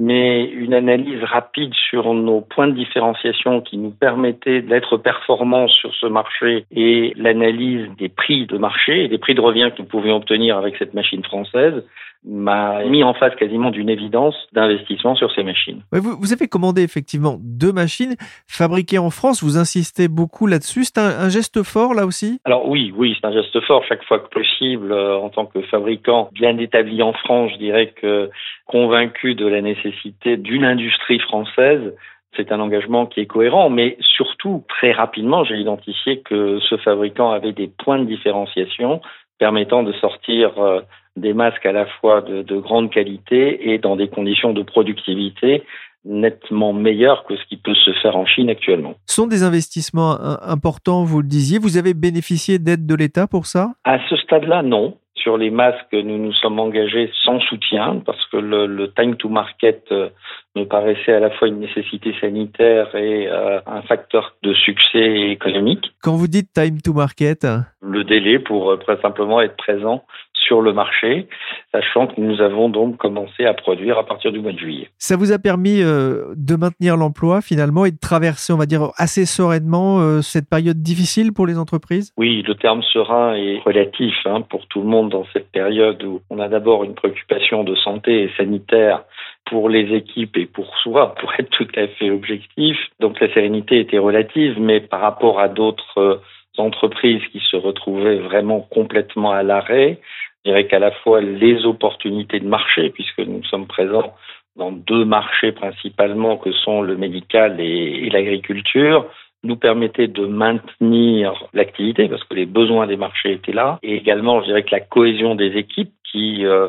mais 0.00 0.44
une 0.44 0.74
analyse 0.74 1.24
rapide 1.24 1.74
sur 1.74 2.14
nos 2.14 2.40
points 2.40 2.68
de 2.68 2.72
différenciation 2.72 3.60
qui 3.60 3.78
nous 3.78 3.90
permettait 3.90 4.62
d'être 4.62 4.96
performants 4.96 5.66
sur 5.66 5.92
ce 5.92 6.06
marché 6.06 6.66
et 6.70 7.12
l'analyse 7.16 7.88
des 7.98 8.08
prix 8.08 8.46
de 8.46 8.58
marché 8.58 9.04
et 9.04 9.08
des 9.08 9.18
prix 9.18 9.34
de 9.34 9.40
revient 9.40 9.72
que 9.76 9.82
nous 9.82 9.88
pouvions 9.88 10.14
obtenir 10.14 10.56
avec 10.56 10.76
cette 10.76 10.94
machine 10.94 11.24
française 11.24 11.82
m'a 12.24 12.84
mis 12.84 13.04
en 13.04 13.14
face 13.14 13.34
quasiment 13.36 13.70
d'une 13.70 13.88
évidence 13.88 14.34
d'investissement 14.52 15.14
sur 15.14 15.32
ces 15.32 15.42
machines. 15.42 15.82
vous, 15.92 16.16
vous, 16.18 16.32
avez 16.32 16.48
commandé 16.48 16.82
effectivement 16.82 17.36
deux 17.40 17.72
machines 17.72 18.16
fabriquées 18.46 18.98
en 18.98 19.10
France. 19.10 19.42
Vous 19.42 19.56
insistez 19.56 20.08
beaucoup 20.08 20.46
là-dessus. 20.46 20.84
C'est 20.84 20.98
un, 20.98 21.20
un, 21.20 21.28
geste 21.28 21.62
fort 21.62 21.94
là 21.94 22.06
aussi? 22.06 22.40
Alors 22.44 22.68
oui, 22.68 22.92
oui, 22.96 23.16
c'est 23.18 23.26
un 23.26 23.32
geste 23.32 23.60
fort 23.60 23.84
chaque 23.88 24.04
fois 24.04 24.18
que 24.18 24.28
possible. 24.28 24.92
Euh, 24.92 25.16
en 25.16 25.30
tant 25.30 25.46
que 25.46 25.62
fabricant 25.62 26.28
bien 26.32 26.58
établi 26.58 27.02
en 27.02 27.12
France, 27.12 27.52
je 27.52 27.58
dirais 27.58 27.94
que 28.00 28.30
convaincu 28.66 29.34
de 29.34 29.46
la 29.46 29.62
nécessité 29.62 30.36
d'une 30.36 30.64
industrie 30.64 31.20
française, 31.20 31.94
c'est 32.36 32.52
un 32.52 32.60
engagement 32.60 33.06
qui 33.06 33.20
est 33.20 33.26
cohérent, 33.26 33.70
mais 33.70 33.96
surtout, 34.00 34.64
très 34.68 34.92
rapidement, 34.92 35.44
j'ai 35.44 35.56
identifié 35.56 36.20
que 36.20 36.58
ce 36.60 36.76
fabricant 36.76 37.30
avait 37.30 37.52
des 37.52 37.68
points 37.68 37.98
de 37.98 38.04
différenciation 38.04 39.00
permettant 39.38 39.82
de 39.82 39.92
sortir 39.92 40.58
euh, 40.58 40.80
des 41.20 41.34
masques 41.34 41.66
à 41.66 41.72
la 41.72 41.86
fois 42.00 42.20
de, 42.22 42.42
de, 42.42 42.58
grande 42.58 42.90
qualité 42.90 43.72
et 43.72 43.78
dans 43.78 43.96
des 43.96 44.08
conditions 44.08 44.52
de 44.52 44.62
productivité 44.62 45.62
nettement 46.04 46.72
meilleures 46.72 47.24
que 47.24 47.36
ce 47.36 47.44
qui 47.48 47.56
peut 47.56 47.74
se 47.74 47.92
faire 48.00 48.16
en 48.16 48.24
Chine 48.24 48.48
actuellement. 48.48 48.94
Ce 49.06 49.16
sont 49.16 49.26
des 49.26 49.42
investissements 49.42 50.16
importants, 50.42 51.04
vous 51.04 51.20
le 51.20 51.28
disiez. 51.28 51.58
Vous 51.58 51.76
avez 51.76 51.92
bénéficié 51.92 52.58
d'aide 52.58 52.86
de 52.86 52.94
l'État 52.94 53.26
pour 53.26 53.46
ça? 53.46 53.72
À 53.84 53.98
ce 54.08 54.16
stade-là, 54.16 54.62
non. 54.62 54.96
Sur 55.22 55.36
les 55.36 55.50
masques, 55.50 55.92
nous 55.92 56.18
nous 56.18 56.32
sommes 56.32 56.60
engagés 56.60 57.10
sans 57.24 57.40
soutien 57.40 58.00
parce 58.06 58.24
que 58.26 58.36
le, 58.36 58.66
le 58.66 58.92
time 58.92 59.16
to 59.16 59.28
market 59.28 59.84
euh, 59.90 60.10
me 60.56 60.64
paraissait 60.64 61.12
à 61.12 61.20
la 61.20 61.30
fois 61.30 61.48
une 61.48 61.60
nécessité 61.60 62.14
sanitaire 62.20 62.94
et 62.94 63.28
euh, 63.28 63.60
un 63.66 63.82
facteur 63.82 64.34
de 64.42 64.54
succès 64.54 65.30
économique. 65.30 65.92
Quand 66.02 66.14
vous 66.14 66.28
dites 66.28 66.52
time 66.52 66.80
to 66.80 66.92
market 66.92 67.46
Le 67.80 68.04
délai 68.04 68.38
pour 68.38 68.70
euh, 68.70 68.76
très 68.76 69.00
simplement 69.00 69.40
être 69.40 69.56
présent 69.56 70.04
sur 70.48 70.62
le 70.62 70.72
marché, 70.72 71.28
sachant 71.72 72.06
que 72.06 72.18
nous 72.20 72.40
avons 72.40 72.70
donc 72.70 72.96
commencé 72.96 73.44
à 73.44 73.52
produire 73.52 73.98
à 73.98 74.06
partir 74.06 74.32
du 74.32 74.40
mois 74.40 74.52
de 74.52 74.58
juillet. 74.58 74.88
Ça 74.96 75.16
vous 75.16 75.30
a 75.30 75.38
permis 75.38 75.82
euh, 75.82 76.32
de 76.36 76.56
maintenir 76.56 76.96
l'emploi 76.96 77.42
finalement 77.42 77.84
et 77.84 77.90
de 77.90 77.98
traverser, 77.98 78.52
on 78.52 78.56
va 78.56 78.64
dire, 78.64 78.88
assez 78.96 79.26
sereinement 79.26 80.00
euh, 80.00 80.22
cette 80.22 80.48
période 80.48 80.78
difficile 80.82 81.32
pour 81.34 81.46
les 81.46 81.58
entreprises? 81.58 82.12
Oui, 82.16 82.42
le 82.46 82.54
terme 82.54 82.82
serein 82.82 83.34
est 83.34 83.58
relatif 83.58 84.14
hein, 84.24 84.40
pour 84.40 84.66
tout 84.68 84.80
le 84.80 84.86
monde 84.86 85.07
dans 85.08 85.24
cette 85.32 85.50
période 85.50 86.02
où 86.02 86.20
on 86.30 86.38
a 86.38 86.48
d'abord 86.48 86.84
une 86.84 86.94
préoccupation 86.94 87.64
de 87.64 87.74
santé 87.74 88.22
et 88.22 88.30
sanitaire 88.36 89.04
pour 89.46 89.68
les 89.68 89.94
équipes 89.94 90.36
et 90.36 90.46
pour 90.46 90.76
soi, 90.78 91.14
pour 91.20 91.32
être 91.38 91.50
tout 91.50 91.68
à 91.76 91.88
fait 91.88 92.10
objectif. 92.10 92.76
Donc 93.00 93.20
la 93.20 93.32
sérénité 93.32 93.80
était 93.80 93.98
relative, 93.98 94.60
mais 94.60 94.80
par 94.80 95.00
rapport 95.00 95.40
à 95.40 95.48
d'autres 95.48 95.98
euh, 95.98 96.16
entreprises 96.58 97.22
qui 97.32 97.40
se 97.50 97.56
retrouvaient 97.56 98.18
vraiment 98.18 98.60
complètement 98.60 99.32
à 99.32 99.42
l'arrêt, 99.42 99.98
je 100.44 100.50
dirais 100.50 100.66
qu'à 100.66 100.78
la 100.78 100.90
fois 100.90 101.20
les 101.20 101.64
opportunités 101.64 102.40
de 102.40 102.48
marché, 102.48 102.90
puisque 102.90 103.20
nous 103.20 103.44
sommes 103.44 103.66
présents 103.66 104.14
dans 104.56 104.72
deux 104.72 105.04
marchés 105.04 105.52
principalement 105.52 106.36
que 106.36 106.52
sont 106.52 106.82
le 106.82 106.96
médical 106.96 107.60
et, 107.60 108.06
et 108.06 108.10
l'agriculture, 108.10 109.06
nous 109.44 109.56
permettaient 109.56 110.08
de 110.08 110.26
maintenir 110.26 111.32
l'activité 111.52 112.08
parce 112.08 112.24
que 112.24 112.34
les 112.34 112.46
besoins 112.46 112.86
des 112.86 112.96
marchés 112.96 113.32
étaient 113.32 113.52
là 113.52 113.78
et 113.82 113.94
également 113.94 114.40
je 114.40 114.46
dirais 114.46 114.64
que 114.64 114.72
la 114.72 114.80
cohésion 114.80 115.34
des 115.34 115.56
équipes 115.56 115.92
qui 116.10 116.44
euh, 116.44 116.68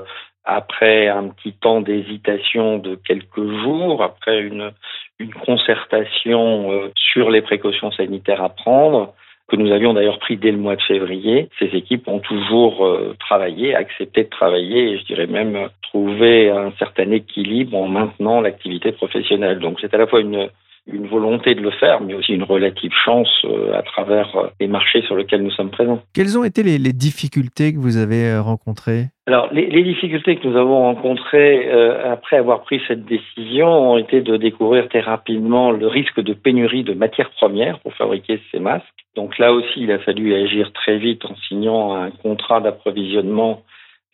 après 0.50 1.08
un 1.08 1.28
petit 1.30 1.54
temps 1.54 1.82
d'hésitation 1.82 2.80
de 2.80 2.96
quelques 2.96 3.46
jours, 3.62 4.02
après 4.02 4.42
une, 4.42 4.72
une 5.20 5.34
concertation 5.34 6.72
euh, 6.72 6.92
sur 6.96 7.30
les 7.30 7.42
précautions 7.42 7.92
sanitaires 7.92 8.42
à 8.44 8.50
prendre, 8.50 9.14
que 9.48 9.56
nous 9.56 9.72
avions 9.72 9.94
d'ailleurs 9.94 10.20
pris 10.20 10.38
dès 10.38 10.52
le 10.52 10.58
mois 10.58 10.76
de 10.76 10.82
février. 10.82 11.50
Ces 11.60 11.76
équipes 11.76 12.08
ont 12.08 12.20
toujours 12.20 12.86
euh, 12.86 13.16
travaillé, 13.20 13.76
accepté 13.76 14.24
de 14.24 14.30
travailler 14.30 14.92
et 14.92 14.98
je 15.00 15.06
dirais 15.06 15.28
même 15.28 15.70
trouvé 15.82 16.50
un 16.50 16.72
certain 16.78 17.12
équilibre 17.12 17.76
en 17.78 17.88
maintenant 17.88 18.42
l'activité 18.42 18.92
professionnelle. 18.92 19.60
Donc 19.60 19.80
c'est 19.82 19.94
à 19.94 19.98
la 19.98 20.08
fois 20.08 20.22
une 20.22 20.50
une 20.92 21.08
volonté 21.08 21.56
de 21.56 21.62
le 21.62 21.72
faire, 21.72 22.02
mais 22.02 22.14
aussi 22.14 22.34
une 22.34 22.44
relative 22.44 22.92
chance 23.06 23.30
euh, 23.46 23.78
à 23.78 23.82
travers 23.82 24.36
euh, 24.36 24.48
les 24.60 24.68
marchés 24.68 25.02
sur 25.04 25.16
lesquels 25.16 25.44
nous 25.44 25.52
sommes 25.52 25.70
présents. 25.70 26.02
Quelles 26.14 26.38
ont 26.38 26.44
été 26.44 26.64
les, 26.64 26.78
les 26.78 26.94
difficultés 26.94 27.74
que 27.74 27.80
vous 27.80 27.98
avez 27.98 28.30
euh, 28.30 28.42
rencontrées? 28.42 29.06
Alors, 29.28 29.48
les, 29.52 29.68
les, 29.68 29.84
difficultés 29.84 30.38
que 30.38 30.48
nous 30.48 30.58
avons 30.58 30.82
rencontrées 30.82 31.70
euh, 31.72 32.12
après 32.12 32.38
avoir 32.38 32.62
pris 32.62 32.82
cette 32.88 33.06
décision 33.06 33.68
ont 33.68 33.98
été 33.98 34.22
de 34.22 34.38
découvrir 34.38 34.90
très 34.90 35.02
rapidement 35.02 35.72
le 35.72 35.88
risque 35.88 36.20
de 36.20 36.34
pénurie 36.34 36.84
de 36.84 36.94
matières 36.94 37.30
premières 37.32 37.80
pour 37.80 37.94
fabriquer 37.94 38.40
ces 38.52 38.60
masques. 38.60 38.86
Donc 39.16 39.38
là 39.38 39.54
aussi, 39.54 39.82
il 39.82 39.92
a 39.92 40.00
fallu 40.00 40.34
agir 40.34 40.72
très 40.74 40.98
vite 40.98 41.26
en 41.26 41.36
signant 41.48 41.94
un 41.96 42.10
contrat 42.12 42.62
d'approvisionnement 42.62 43.64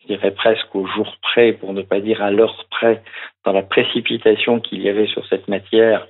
je 0.06 0.14
dirais 0.14 0.30
presque 0.30 0.74
au 0.74 0.86
jour 0.86 1.16
près, 1.22 1.52
pour 1.52 1.72
ne 1.72 1.82
pas 1.82 2.00
dire 2.00 2.22
à 2.22 2.30
l'heure 2.30 2.64
près, 2.70 3.02
dans 3.44 3.52
la 3.52 3.62
précipitation 3.62 4.60
qu'il 4.60 4.82
y 4.82 4.88
avait 4.88 5.06
sur 5.08 5.26
cette 5.26 5.48
matière 5.48 6.06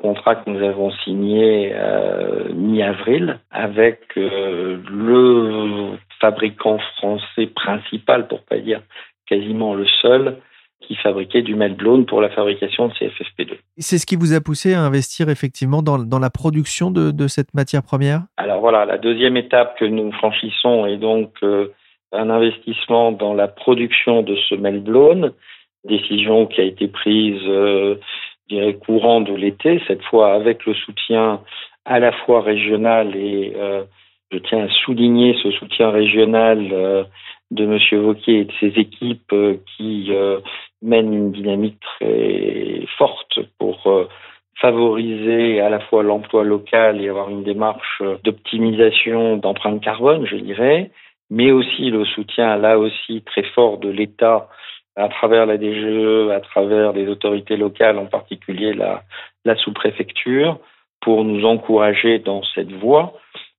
contrat 0.00 0.36
que 0.36 0.50
nous 0.50 0.62
avons 0.62 0.90
signé 1.04 1.72
euh, 1.74 2.52
mi-avril 2.52 3.40
avec 3.50 4.00
euh, 4.16 4.78
le 4.90 5.96
fabricant 6.20 6.78
français 6.96 7.46
principal, 7.46 8.28
pour 8.28 8.42
pas 8.42 8.58
dire 8.58 8.82
quasiment 9.26 9.74
le 9.74 9.86
seul, 10.02 10.38
qui 10.86 10.96
fabriquait 10.96 11.42
du 11.42 11.54
meltblown 11.54 12.04
pour 12.04 12.20
la 12.20 12.28
fabrication 12.28 12.88
de 12.88 12.92
ces 12.98 13.06
FFP2. 13.06 13.54
C'est 13.78 13.98
ce 13.98 14.06
qui 14.06 14.16
vous 14.16 14.34
a 14.34 14.40
poussé 14.40 14.74
à 14.74 14.82
investir 14.82 15.28
effectivement 15.30 15.82
dans, 15.82 15.98
dans 15.98 16.18
la 16.18 16.30
production 16.30 16.90
de, 16.90 17.10
de, 17.10 17.26
cette 17.26 17.54
matière 17.54 17.82
première? 17.82 18.22
Alors 18.36 18.60
voilà, 18.60 18.84
la 18.84 18.98
deuxième 18.98 19.36
étape 19.36 19.78
que 19.78 19.84
nous 19.84 20.12
franchissons 20.12 20.86
est 20.86 20.98
donc 20.98 21.32
euh, 21.42 21.72
un 22.12 22.30
investissement 22.30 23.12
dans 23.12 23.34
la 23.34 23.48
production 23.48 24.22
de 24.22 24.36
ce 24.48 24.54
meltblown, 24.54 25.32
décision 25.84 26.46
qui 26.46 26.60
a 26.60 26.64
été 26.64 26.88
prise 26.88 27.40
euh, 27.46 27.96
je 28.48 28.56
dirais, 28.56 28.74
courant 28.74 29.20
de 29.20 29.34
l'été, 29.34 29.80
cette 29.86 30.02
fois 30.04 30.34
avec 30.34 30.66
le 30.66 30.74
soutien 30.74 31.40
à 31.84 31.98
la 31.98 32.12
fois 32.12 32.40
régional 32.40 33.14
et 33.16 33.52
euh, 33.56 33.84
je 34.30 34.38
tiens 34.38 34.64
à 34.64 34.68
souligner 34.84 35.36
ce 35.42 35.50
soutien 35.52 35.90
régional 35.90 36.68
euh, 36.72 37.04
de 37.50 37.66
Monsieur 37.66 37.98
Vauquier 37.98 38.40
et 38.40 38.44
de 38.44 38.52
ses 38.60 38.78
équipes 38.80 39.32
euh, 39.32 39.56
qui 39.76 40.10
mènent 40.82 41.14
une 41.14 41.32
dynamique 41.32 41.80
très 41.80 42.86
forte 42.98 43.40
pour 43.58 44.08
favoriser 44.60 45.60
à 45.60 45.70
la 45.70 45.80
fois 45.80 46.02
l'emploi 46.02 46.44
local 46.44 47.00
et 47.00 47.08
avoir 47.08 47.30
une 47.30 47.42
démarche 47.42 48.02
d'optimisation 48.22 49.36
d'empreinte 49.36 49.82
carbone, 49.82 50.26
je 50.26 50.36
dirais, 50.36 50.90
mais 51.30 51.50
aussi 51.52 51.90
le 51.90 52.04
soutien 52.04 52.56
là 52.56 52.78
aussi 52.78 53.22
très 53.22 53.44
fort 53.54 53.78
de 53.78 53.88
l'État 53.88 54.48
à 54.96 55.08
travers 55.08 55.46
la 55.46 55.58
DGE, 55.58 56.30
à 56.30 56.40
travers 56.40 56.92
les 56.92 57.08
autorités 57.08 57.56
locales, 57.56 57.98
en 57.98 58.06
particulier 58.06 58.72
la, 58.74 59.56
sous-préfecture, 59.56 60.58
pour 61.00 61.24
nous 61.24 61.44
encourager 61.44 62.18
dans 62.18 62.42
cette 62.54 62.72
voie 62.72 63.14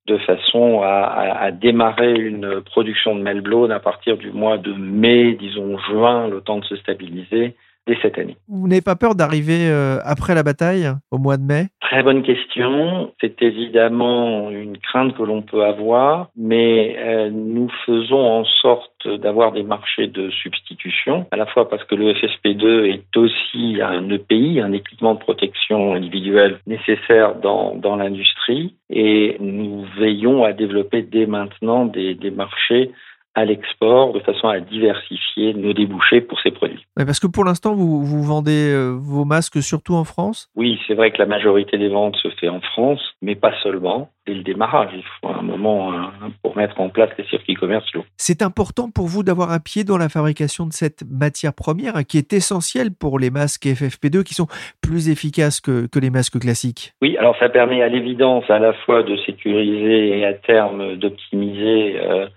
de 0.08 0.18
façon 0.20 0.82
à, 0.84 1.50
démarrer 1.52 2.14
une 2.14 2.62
production 2.62 3.16
de 3.16 3.22
meltblown 3.22 3.72
à 3.72 3.80
partir 3.80 4.18
du 4.18 4.32
mois 4.32 4.58
de 4.58 4.72
mai, 4.74 5.34
disons 5.34 5.78
juin, 5.80 6.28
le 6.28 6.42
temps 6.42 6.60
de 6.60 6.66
se 6.66 6.76
stabiliser 6.76 7.56
dès 7.88 7.98
cette 8.02 8.18
année. 8.18 8.38
Vous 8.48 8.68
n'avez 8.68 8.82
pas 8.82 8.96
peur 8.96 9.16
d'arriver 9.16 9.70
euh, 9.70 10.00
après 10.04 10.36
la 10.36 10.44
bataille, 10.44 10.88
au 11.12 11.18
mois 11.18 11.38
de 11.38 11.44
mai? 11.44 11.68
Très 11.82 12.02
bonne 12.04 12.24
question. 12.24 13.14
C'est 13.22 13.42
évidemment 13.42 14.50
une 14.50 14.78
crainte 14.78 15.16
que 15.16 15.24
l'on 15.24 15.42
peut 15.42 15.64
avoir, 15.64 16.30
mais 16.36 16.96
euh, 16.98 17.30
nous 17.30 17.70
faisons 17.86 18.26
en 18.26 18.44
sorte 18.44 18.92
d'avoir 19.08 19.52
des 19.52 19.64
marchés 19.64 20.08
de 20.08 20.32
substitution, 20.32 21.28
à 21.32 21.38
la 21.38 21.46
fois 21.46 21.70
parce 21.70 21.84
que 21.84 21.96
le 21.96 22.14
FSP2 22.14 22.86
est 22.86 23.18
aussi 23.18 23.80
un 23.82 24.10
EPI, 24.10 24.60
un 24.62 24.72
équipement 24.72 25.14
de 25.14 25.20
protection 25.20 25.94
individuelle 25.94 26.60
nécessaire 26.66 27.36
dans, 27.36 27.76
dans 27.76 27.96
l'industrie, 27.96 28.76
et 28.90 29.38
nous 29.40 29.86
veillons 29.98 30.44
à 30.44 30.54
développer 30.54 31.04
dès 31.04 31.28
maintenant 31.28 31.86
des, 31.86 32.16
des 32.16 32.32
marchés 32.32 32.92
à 33.36 33.46
l'export 33.46 34.14
de 34.14 34.20
façon 34.20 34.48
à 34.48 34.60
diversifier 34.60 35.54
nos 35.54 35.74
débouchés 35.74 36.22
pour 36.22 36.40
ces 36.40 36.52
produits. 36.52 36.86
Oui, 36.98 37.06
parce 37.06 37.20
que 37.20 37.28
pour 37.28 37.44
l'instant, 37.44 37.76
vous, 37.76 38.04
vous 38.04 38.24
vendez 38.24 38.72
euh, 38.74 38.96
vos 38.98 39.26
masques 39.26 39.62
surtout 39.62 39.96
en 39.96 40.06
France? 40.06 40.50
Oui, 40.56 40.80
c'est 40.88 40.94
vrai 40.94 41.12
que 41.12 41.18
la 41.18 41.26
majorité 41.26 41.78
des 41.78 41.90
ventes 41.90 42.16
se 42.16 42.30
fait 42.40 42.48
en 42.48 42.62
France, 42.62 43.02
mais 43.22 43.36
pas 43.36 43.52
seulement. 43.62 44.10
Dès 44.26 44.34
le 44.34 44.44
démarrage, 44.44 44.90
il 44.96 45.04
faut 45.22 45.28
un 45.28 45.44
moment 45.44 45.94
hein, 45.94 46.12
pour 46.42 46.56
mettre 46.56 46.80
en 46.80 46.90
place 46.90 47.10
les 47.18 47.26
circuits 47.26 47.54
commerciaux. 47.54 48.04
C'est 48.18 48.42
important 48.42 48.90
pour 48.90 49.06
vous 49.06 49.22
d'avoir 49.22 49.52
un 49.52 49.60
pied 49.60 49.84
dans 49.84 49.98
la 49.98 50.10
fabrication 50.10 50.66
de 50.66 50.74
cette 50.74 51.04
matière 51.08 51.54
première 51.54 52.06
qui 52.08 52.18
est 52.18 52.34
essentielle 52.34 52.90
pour 52.92 53.20
les 53.20 53.30
masques 53.30 53.66
FFP2 53.66 54.24
qui 54.24 54.34
sont 54.34 54.48
plus 54.82 55.10
efficaces 55.10 55.60
que, 55.60 55.88
que 55.88 56.00
les 56.00 56.10
masques 56.10 56.40
classiques? 56.40 56.94
Oui, 57.02 57.18
alors 57.18 57.36
ça 57.38 57.50
permet 57.50 57.82
à 57.82 57.90
l'évidence 57.90 58.50
à 58.50 58.60
la 58.60 58.74
fois 58.74 59.04
de 59.04 59.16
sécuriser 59.18 60.20
et 60.20 60.26
à 60.26 60.34
terme 60.34 60.96
d'optimiser 60.96 62.00
euh, 62.00 62.28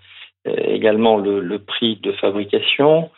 également 0.45 1.17
le, 1.17 1.59
prix 1.59 1.99
de 2.01 2.11
fabrication. 2.13 3.09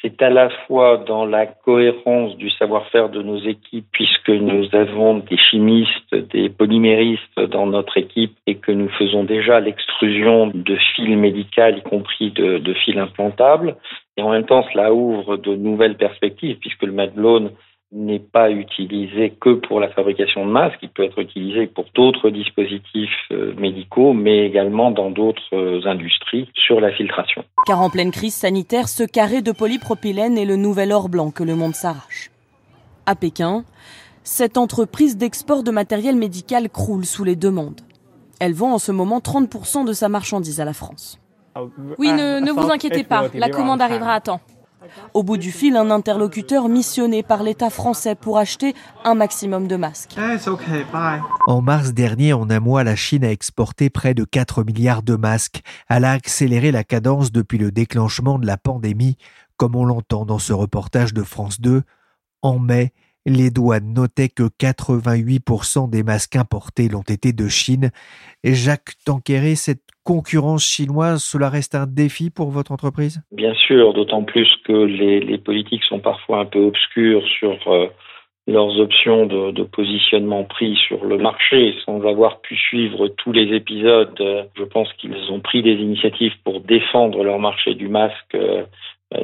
c'est 0.00 0.20
à 0.22 0.30
la 0.30 0.50
fois 0.66 0.98
dans 1.06 1.24
la 1.24 1.46
cohérence 1.46 2.36
du 2.36 2.50
savoir-faire 2.50 3.08
de 3.08 3.22
nos 3.22 3.38
équipes, 3.38 3.86
puisque 3.92 4.30
nous 4.30 4.66
avons 4.72 5.18
des 5.18 5.36
chimistes, 5.36 6.14
des 6.14 6.48
polyméristes 6.48 7.40
dans 7.40 7.66
notre 7.66 7.98
équipe 7.98 8.36
et 8.46 8.56
que 8.56 8.72
nous 8.72 8.88
faisons 8.90 9.24
déjà 9.24 9.60
l'extrusion 9.60 10.48
de 10.52 10.76
fils 10.94 11.16
médicaux, 11.16 11.76
y 11.76 11.82
compris 11.82 12.30
de, 12.30 12.74
fils 12.84 12.96
implantables. 12.96 13.76
Et 14.16 14.22
en 14.22 14.30
même 14.30 14.46
temps, 14.46 14.64
cela 14.72 14.92
ouvre 14.92 15.36
de 15.36 15.54
nouvelles 15.54 15.96
perspectives, 15.96 16.58
puisque 16.58 16.82
le 16.82 16.92
Madlone 16.92 17.50
n'est 17.92 18.18
pas 18.18 18.50
utilisé 18.50 19.34
que 19.38 19.54
pour 19.54 19.78
la 19.78 19.88
fabrication 19.88 20.46
de 20.46 20.50
masques, 20.50 20.78
il 20.82 20.88
peut 20.88 21.04
être 21.04 21.18
utilisé 21.18 21.66
pour 21.66 21.84
d'autres 21.94 22.30
dispositifs 22.30 23.10
euh, 23.30 23.54
médicaux, 23.58 24.14
mais 24.14 24.46
également 24.46 24.90
dans 24.90 25.10
d'autres 25.10 25.42
euh, 25.52 25.80
industries 25.84 26.48
sur 26.54 26.80
la 26.80 26.90
filtration. 26.92 27.44
Car 27.66 27.80
en 27.80 27.90
pleine 27.90 28.10
crise 28.10 28.34
sanitaire, 28.34 28.88
ce 28.88 29.02
carré 29.04 29.42
de 29.42 29.52
polypropylène 29.52 30.38
est 30.38 30.46
le 30.46 30.56
nouvel 30.56 30.92
or 30.92 31.10
blanc 31.10 31.30
que 31.30 31.44
le 31.44 31.54
monde 31.54 31.74
s'arrache. 31.74 32.30
À 33.04 33.14
Pékin, 33.14 33.64
cette 34.24 34.56
entreprise 34.56 35.18
d'export 35.18 35.62
de 35.62 35.70
matériel 35.70 36.16
médical 36.16 36.70
croule 36.70 37.04
sous 37.04 37.24
les 37.24 37.36
demandes. 37.36 37.80
Elle 38.40 38.54
vend 38.54 38.72
en 38.72 38.78
ce 38.78 38.90
moment 38.90 39.18
30% 39.18 39.84
de 39.84 39.92
sa 39.92 40.08
marchandise 40.08 40.60
à 40.60 40.64
la 40.64 40.72
France. 40.72 41.20
Oui, 41.98 42.10
ne, 42.12 42.40
ne 42.40 42.50
vous 42.50 42.70
inquiétez 42.70 43.04
pas, 43.04 43.26
la 43.34 43.50
commande 43.50 43.82
arrivera 43.82 44.14
à 44.14 44.20
temps. 44.20 44.40
Au 45.14 45.22
bout 45.22 45.36
du 45.36 45.52
fil, 45.52 45.76
un 45.76 45.90
interlocuteur 45.90 46.68
missionné 46.68 47.22
par 47.22 47.42
l'État 47.42 47.70
français 47.70 48.14
pour 48.14 48.38
acheter 48.38 48.74
un 49.04 49.14
maximum 49.14 49.68
de 49.68 49.76
masques. 49.76 50.16
En 51.46 51.62
mars 51.62 51.92
dernier, 51.92 52.32
en 52.32 52.50
un 52.50 52.60
mois, 52.60 52.84
la 52.84 52.96
Chine 52.96 53.24
a 53.24 53.30
exporté 53.30 53.90
près 53.90 54.14
de 54.14 54.24
4 54.24 54.64
milliards 54.64 55.02
de 55.02 55.16
masques. 55.16 55.62
Elle 55.88 56.04
a 56.04 56.12
accéléré 56.12 56.70
la 56.70 56.84
cadence 56.84 57.32
depuis 57.32 57.58
le 57.58 57.70
déclenchement 57.70 58.38
de 58.38 58.46
la 58.46 58.56
pandémie, 58.56 59.16
comme 59.56 59.76
on 59.76 59.84
l'entend 59.84 60.24
dans 60.24 60.38
ce 60.38 60.52
reportage 60.52 61.14
de 61.14 61.22
France 61.22 61.60
2. 61.60 61.82
En 62.42 62.58
mai, 62.58 62.92
les 63.26 63.50
douanes 63.50 63.92
notaient 63.92 64.28
que 64.28 64.44
88% 64.44 65.90
des 65.90 66.02
masques 66.02 66.36
importés 66.36 66.88
l'ont 66.88 67.02
été 67.02 67.32
de 67.32 67.48
Chine. 67.48 67.90
Et 68.44 68.54
Jacques 68.54 68.94
Tanqueray, 69.04 69.56
cette 69.56 69.82
concurrence 70.04 70.64
chinoise, 70.64 71.22
cela 71.22 71.48
reste 71.48 71.74
un 71.74 71.86
défi 71.86 72.30
pour 72.30 72.50
votre 72.50 72.72
entreprise? 72.72 73.22
Bien 73.32 73.54
sûr, 73.54 73.94
d'autant 73.94 74.24
plus 74.24 74.48
que 74.64 74.72
les, 74.72 75.38
politiques 75.38 75.84
sont 75.84 76.00
parfois 76.00 76.40
un 76.40 76.44
peu 76.44 76.60
obscures 76.60 77.26
sur 77.38 77.56
euh, 77.68 77.86
leurs 78.46 78.78
options 78.80 79.26
de, 79.26 79.52
de, 79.52 79.62
positionnement 79.62 80.44
pris 80.44 80.76
sur 80.88 81.04
le 81.04 81.18
marché 81.18 81.74
sans 81.84 82.04
avoir 82.06 82.40
pu 82.40 82.56
suivre 82.56 83.08
tous 83.08 83.32
les 83.32 83.54
épisodes. 83.54 84.20
Euh, 84.20 84.44
je 84.56 84.64
pense 84.64 84.92
qu'ils 84.94 85.14
ont 85.30 85.40
pris 85.40 85.62
des 85.62 85.74
initiatives 85.74 86.34
pour 86.44 86.60
défendre 86.60 87.22
leur 87.22 87.38
marché 87.38 87.74
du 87.74 87.88
masque 87.88 88.34
euh, 88.34 88.64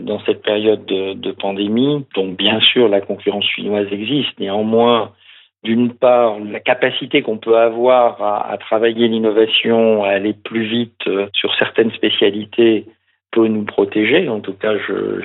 dans 0.00 0.20
cette 0.20 0.42
période 0.42 0.84
de, 0.86 1.14
de, 1.14 1.32
pandémie. 1.32 2.04
Donc 2.14 2.36
bien 2.36 2.60
sûr, 2.60 2.88
la 2.88 3.00
concurrence 3.00 3.46
chinoise 3.46 3.86
existe. 3.90 4.38
Néanmoins, 4.38 5.12
d'une 5.64 5.92
part, 5.92 6.38
la 6.38 6.60
capacité 6.60 7.22
qu'on 7.22 7.38
peut 7.38 7.58
avoir 7.58 8.22
à, 8.22 8.50
à 8.50 8.58
travailler 8.58 9.08
l'innovation, 9.08 10.04
à 10.04 10.10
aller 10.10 10.32
plus 10.32 10.64
vite 10.64 11.06
euh, 11.06 11.26
sur 11.32 11.54
certaines 11.56 11.92
spécialités 11.92 12.86
peut 13.30 13.46
nous 13.46 13.64
protéger. 13.64 14.28
En 14.28 14.40
tout 14.40 14.54
cas, 14.54 14.72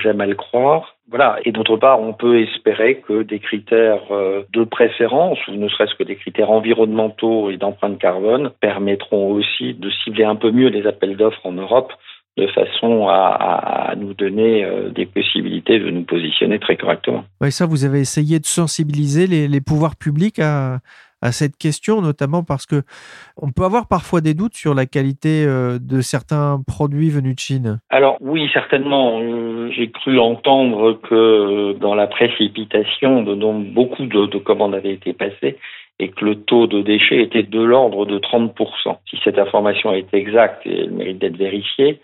j'aime 0.02 0.22
à 0.22 0.26
le 0.26 0.36
croire. 0.36 0.96
Voilà. 1.10 1.38
Et 1.46 1.52
d'autre 1.52 1.78
part, 1.78 2.02
on 2.02 2.14
peut 2.14 2.42
espérer 2.42 3.02
que 3.08 3.24
des 3.24 3.40
critères 3.40 4.04
euh, 4.12 4.44
de 4.52 4.64
préférence, 4.64 5.40
ou 5.48 5.52
ne 5.52 5.68
serait-ce 5.68 5.96
que 5.96 6.04
des 6.04 6.16
critères 6.16 6.52
environnementaux 6.52 7.50
et 7.50 7.58
d'empreinte 7.58 8.00
carbone, 8.00 8.52
permettront 8.60 9.32
aussi 9.32 9.74
de 9.74 9.90
cibler 10.04 10.24
un 10.24 10.36
peu 10.36 10.52
mieux 10.52 10.70
les 10.70 10.88
appels 10.88 11.16
d'offres 11.16 11.46
en 11.46 11.54
Europe 11.54 11.94
de 12.38 12.48
façon 12.48 13.08
à, 13.10 13.92
à 13.92 13.96
nous 13.96 14.14
donner 14.14 14.66
euh, 14.66 14.90
des 14.90 15.06
possibilités 15.06 15.80
de 15.80 15.90
nous 15.90 16.04
positionner 16.04 16.60
très 16.60 16.78
correctement. 16.78 17.24
Oui, 17.42 17.52
ça, 17.52 17.66
vous 17.66 17.86
avez 17.86 18.00
essayé 18.00 18.40
de 18.40 18.46
sensibiliser 18.46 19.28
les, 19.28 19.48
les 19.48 19.62
pouvoirs 19.62 19.96
publics 19.96 20.40
à, 20.40 20.80
à, 21.22 21.32
cette 21.32 21.58
question, 21.58 22.02
notamment 22.02 22.44
parce 22.44 22.66
que 22.66 22.82
on 23.40 23.52
peut 23.52 23.64
avoir 23.64 23.88
parfois 23.88 24.22
des 24.22 24.34
doutes 24.34 24.56
sur 24.56 24.74
la 24.74 24.88
qualité 24.88 25.46
euh, 25.46 25.78
de 25.80 26.02
certains 26.02 26.60
produits 26.66 27.12
venus 27.12 27.36
de 27.36 27.40
Chine. 27.40 27.80
Alors 27.92 28.18
oui, 28.20 28.50
certainement. 28.52 29.20
Euh, 29.22 29.70
j'ai 29.76 29.92
cru 29.92 30.20
entendre 30.20 31.00
que 31.08 31.74
dans 31.74 31.94
la 31.94 32.08
précipitation, 32.08 33.22
de, 33.22 33.36
donc, 33.36 33.68
beaucoup 33.74 34.06
de, 34.06 34.26
de 34.26 34.38
commandes 34.40 34.74
avaient 34.74 34.94
été 34.94 35.14
passées 35.14 35.58
et 36.00 36.10
que 36.10 36.26
le 36.26 36.36
taux 36.36 36.66
de 36.66 36.82
déchets 36.82 37.22
était 37.22 37.44
de 37.44 37.62
l'ordre 37.62 38.06
de 38.06 38.18
30%. 38.18 38.98
Si 39.10 39.20
cette 39.24 39.38
information 39.38 39.94
est 39.94 40.12
exacte 40.14 40.66
et 40.66 40.82
elle 40.82 40.92
mérite 40.92 41.20
d'être 41.20 41.38
vérifiée, 41.38 42.00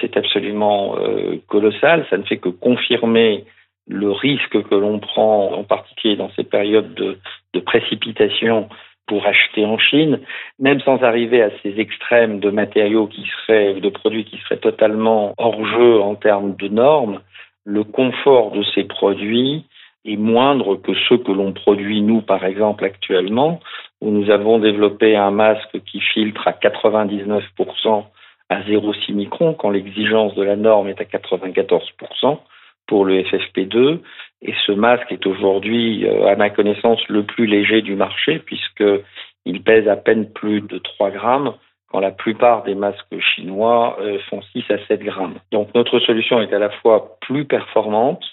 c'est 0.00 0.16
absolument 0.16 0.96
euh, 0.98 1.36
colossal. 1.48 2.06
Ça 2.10 2.16
ne 2.16 2.22
fait 2.22 2.38
que 2.38 2.48
confirmer 2.48 3.44
le 3.88 4.10
risque 4.10 4.62
que 4.62 4.74
l'on 4.74 4.98
prend, 4.98 5.52
en 5.52 5.64
particulier 5.64 6.16
dans 6.16 6.30
ces 6.34 6.44
périodes 6.44 6.94
de, 6.94 7.18
de, 7.52 7.60
précipitation 7.60 8.68
pour 9.06 9.24
acheter 9.26 9.64
en 9.64 9.78
Chine, 9.78 10.20
même 10.58 10.80
sans 10.80 11.02
arriver 11.02 11.40
à 11.42 11.50
ces 11.62 11.78
extrêmes 11.78 12.40
de 12.40 12.50
matériaux 12.50 13.06
qui 13.06 13.24
seraient, 13.46 13.74
de 13.74 13.88
produits 13.88 14.24
qui 14.24 14.38
seraient 14.38 14.56
totalement 14.56 15.34
hors 15.38 15.64
jeu 15.64 16.00
en 16.00 16.16
termes 16.16 16.56
de 16.56 16.66
normes, 16.66 17.20
le 17.64 17.84
confort 17.84 18.50
de 18.50 18.64
ces 18.74 18.84
produits 18.84 19.64
est 20.04 20.16
moindre 20.16 20.76
que 20.76 20.92
ceux 21.08 21.18
que 21.18 21.32
l'on 21.32 21.52
produit 21.52 22.00
nous, 22.00 22.22
par 22.22 22.44
exemple, 22.44 22.84
actuellement, 22.84 23.60
où 24.00 24.10
nous 24.10 24.30
avons 24.30 24.58
développé 24.58 25.16
un 25.16 25.30
masque 25.30 25.80
qui 25.84 26.00
filtre 26.00 26.46
à 26.46 26.52
99% 26.52 28.04
à 28.48 28.60
0,6 28.62 29.12
microns 29.14 29.54
quand 29.54 29.70
l'exigence 29.70 30.34
de 30.34 30.42
la 30.42 30.56
norme 30.56 30.88
est 30.88 31.00
à 31.00 31.04
94% 31.04 32.38
pour 32.86 33.04
le 33.04 33.22
FFP2. 33.22 34.00
Et 34.42 34.54
ce 34.66 34.72
masque 34.72 35.10
est 35.10 35.26
aujourd'hui, 35.26 36.06
euh, 36.06 36.26
à 36.26 36.36
ma 36.36 36.50
connaissance, 36.50 37.00
le 37.08 37.24
plus 37.24 37.46
léger 37.46 37.82
du 37.82 37.96
marché 37.96 38.38
puisqu'il 38.38 39.62
pèse 39.62 39.88
à 39.88 39.96
peine 39.96 40.30
plus 40.32 40.60
de 40.60 40.78
3 40.78 41.10
grammes 41.10 41.54
quand 41.88 42.00
la 42.00 42.10
plupart 42.10 42.64
des 42.64 42.74
masques 42.74 43.18
chinois 43.34 43.96
euh, 44.00 44.18
font 44.28 44.42
6 44.52 44.64
à 44.70 44.78
7 44.86 45.00
grammes. 45.02 45.38
Donc 45.52 45.74
notre 45.74 45.98
solution 46.00 46.40
est 46.40 46.52
à 46.52 46.58
la 46.58 46.70
fois 46.70 47.16
plus 47.20 47.44
performante 47.44 48.24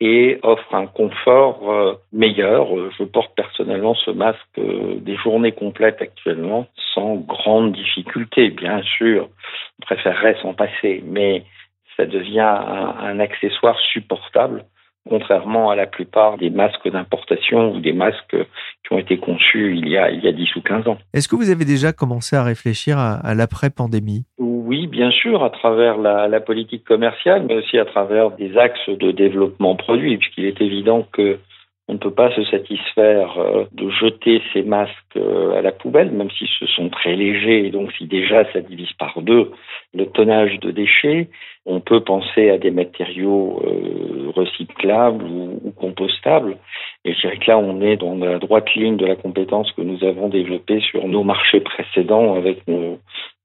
et 0.00 0.38
offre 0.42 0.74
un 0.74 0.86
confort 0.86 1.70
euh, 1.70 1.94
meilleur. 2.12 2.68
Je 2.98 3.04
porte 3.04 3.34
personnellement 3.36 3.94
ce 3.94 4.10
masque 4.10 4.40
des 4.56 5.16
journées 5.16 5.52
complètes 5.52 6.02
actuellement 6.02 6.66
sans 6.94 7.16
grande 7.16 7.72
difficulté. 7.72 8.50
Bien 8.50 8.82
sûr, 8.82 9.28
on 9.80 9.86
préférerait 9.86 10.36
s'en 10.42 10.54
passer, 10.54 11.02
mais 11.06 11.44
ça 11.96 12.06
devient 12.06 12.40
un, 12.40 13.20
accessoire 13.20 13.78
supportable, 13.92 14.64
contrairement 15.08 15.70
à 15.70 15.76
la 15.76 15.86
plupart 15.86 16.38
des 16.38 16.50
masques 16.50 16.90
d'importation 16.90 17.72
ou 17.74 17.80
des 17.80 17.92
masques 17.92 18.36
qui 18.86 18.92
ont 18.92 18.98
été 18.98 19.18
conçus 19.18 19.76
il 19.76 19.88
y 19.88 19.96
a, 19.96 20.10
il 20.10 20.22
y 20.24 20.28
a 20.28 20.32
10 20.32 20.56
ou 20.56 20.62
15 20.62 20.88
ans. 20.88 20.98
Est-ce 21.12 21.28
que 21.28 21.36
vous 21.36 21.50
avez 21.50 21.64
déjà 21.64 21.92
commencé 21.92 22.36
à 22.36 22.42
réfléchir 22.42 22.98
à, 22.98 23.14
à 23.14 23.34
l'après-pandémie? 23.34 24.24
Oui, 24.38 24.86
bien 24.86 25.10
sûr, 25.10 25.44
à 25.44 25.50
travers 25.50 25.98
la, 25.98 26.28
la, 26.28 26.40
politique 26.40 26.84
commerciale, 26.84 27.44
mais 27.46 27.54
aussi 27.54 27.78
à 27.78 27.84
travers 27.84 28.30
des 28.32 28.56
axes 28.56 28.88
de 28.88 29.10
développement 29.10 29.76
produit, 29.76 30.16
puisqu'il 30.16 30.46
est 30.46 30.60
évident 30.60 31.06
que 31.12 31.38
on 31.86 31.94
ne 31.94 31.98
peut 31.98 32.12
pas 32.12 32.34
se 32.34 32.42
satisfaire 32.44 33.38
euh, 33.38 33.64
de 33.72 33.90
jeter 33.90 34.40
ces 34.52 34.62
masques 34.62 34.94
euh, 35.16 35.58
à 35.58 35.62
la 35.62 35.70
poubelle, 35.70 36.10
même 36.10 36.30
si 36.30 36.48
ce 36.58 36.66
sont 36.66 36.88
très 36.88 37.14
légers, 37.14 37.66
et 37.66 37.70
donc 37.70 37.92
si 37.92 38.06
déjà 38.06 38.50
ça 38.52 38.60
divise 38.60 38.92
par 38.98 39.20
deux 39.20 39.50
le 39.92 40.06
tonnage 40.06 40.58
de 40.60 40.70
déchets, 40.70 41.28
on 41.66 41.80
peut 41.80 42.00
penser 42.00 42.50
à 42.50 42.58
des 42.58 42.70
matériaux 42.70 43.62
euh, 43.66 44.30
recyclables 44.34 45.24
ou, 45.24 45.60
ou, 45.62 45.70
compostables. 45.72 46.56
Et 47.04 47.12
je 47.12 47.20
dirais 47.20 47.36
que 47.36 47.50
là, 47.50 47.58
on 47.58 47.80
est 47.82 47.96
dans 47.96 48.16
la 48.16 48.38
droite 48.38 48.74
ligne 48.74 48.96
de 48.96 49.06
la 49.06 49.16
compétence 49.16 49.70
que 49.72 49.82
nous 49.82 50.02
avons 50.04 50.28
développée 50.28 50.80
sur 50.80 51.06
nos 51.06 51.22
marchés 51.22 51.60
précédents 51.60 52.34
avec 52.34 52.66
nos, 52.66 52.98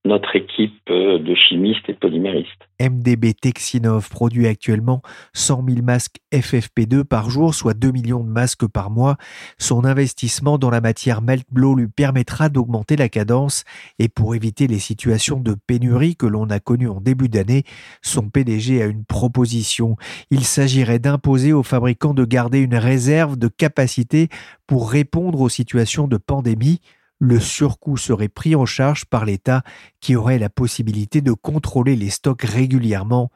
notre 0.05 0.35
équipe 0.35 0.79
de 0.88 1.35
chimistes 1.35 1.89
et 1.89 1.93
polyméristes. 1.93 2.69
MDB 2.79 3.33
Texinov 3.33 4.09
produit 4.09 4.47
actuellement 4.47 5.01
100 5.33 5.65
000 5.67 5.81
masques 5.83 6.17
FFP2 6.33 7.03
par 7.03 7.29
jour, 7.29 7.53
soit 7.53 7.73
2 7.73 7.91
millions 7.91 8.23
de 8.23 8.29
masques 8.29 8.67
par 8.67 8.89
mois. 8.89 9.17
Son 9.57 9.83
investissement 9.83 10.57
dans 10.57 10.69
la 10.69 10.79
matière 10.79 11.21
Meltblow 11.21 11.75
lui 11.75 11.88
permettra 11.88 12.47
d'augmenter 12.47 12.95
la 12.95 13.09
cadence 13.09 13.65
et 13.99 14.07
pour 14.07 14.35
éviter 14.35 14.67
les 14.67 14.79
situations 14.79 15.39
de 15.39 15.53
pénurie 15.67 16.15
que 16.15 16.25
l'on 16.25 16.49
a 16.49 16.59
connues 16.59 16.89
en 16.89 17.01
début 17.01 17.27
d'année, 17.27 17.63
son 18.01 18.29
PDG 18.29 18.81
a 18.81 18.85
une 18.85 19.03
proposition. 19.03 19.97
Il 20.31 20.45
s'agirait 20.45 20.99
d'imposer 20.99 21.51
aux 21.51 21.63
fabricants 21.63 22.13
de 22.13 22.23
garder 22.23 22.59
une 22.59 22.75
réserve 22.75 23.38
de 23.38 23.49
capacité 23.49 24.29
pour 24.65 24.89
répondre 24.91 25.41
aux 25.41 25.49
situations 25.49 26.07
de 26.07 26.17
pandémie 26.17 26.79
le 27.19 27.39
surcoût 27.39 27.97
serait 27.97 28.29
pris 28.29 28.55
en 28.55 28.65
charge 28.65 29.05
par 29.05 29.25
l'État 29.25 29.62
qui 29.99 30.15
aurait 30.15 30.39
la 30.39 30.49
possibilité 30.49 31.21
de 31.21 31.34
contrôler 31.34 31.95
les 31.95 32.10
stocks 32.10 32.43
régulièrement, 32.43 33.29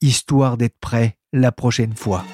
histoire 0.00 0.56
d'être 0.56 0.78
prêt 0.78 1.16
la 1.32 1.50
prochaine 1.50 1.94
fois. 1.94 2.24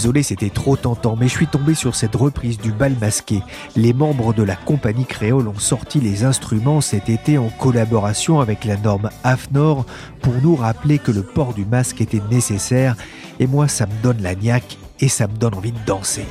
Désolé, 0.00 0.22
c'était 0.22 0.48
trop 0.48 0.76
tentant, 0.76 1.14
mais 1.14 1.28
je 1.28 1.34
suis 1.34 1.46
tombé 1.46 1.74
sur 1.74 1.94
cette 1.94 2.16
reprise 2.16 2.56
du 2.56 2.72
bal 2.72 2.96
masqué. 3.02 3.42
Les 3.76 3.92
membres 3.92 4.32
de 4.32 4.42
la 4.42 4.56
compagnie 4.56 5.04
créole 5.04 5.46
ont 5.46 5.58
sorti 5.58 6.00
les 6.00 6.24
instruments 6.24 6.80
cet 6.80 7.10
été 7.10 7.36
en 7.36 7.50
collaboration 7.50 8.40
avec 8.40 8.64
la 8.64 8.78
norme 8.78 9.10
AFNOR 9.24 9.84
pour 10.22 10.32
nous 10.42 10.56
rappeler 10.56 10.98
que 10.98 11.10
le 11.10 11.22
port 11.22 11.52
du 11.52 11.66
masque 11.66 12.00
était 12.00 12.22
nécessaire. 12.30 12.96
Et 13.40 13.46
moi, 13.46 13.68
ça 13.68 13.84
me 13.84 14.02
donne 14.02 14.22
la 14.22 14.34
niaque 14.34 14.78
et 15.00 15.08
ça 15.08 15.26
me 15.26 15.36
donne 15.36 15.54
envie 15.54 15.72
de 15.72 15.84
danser. 15.84 16.24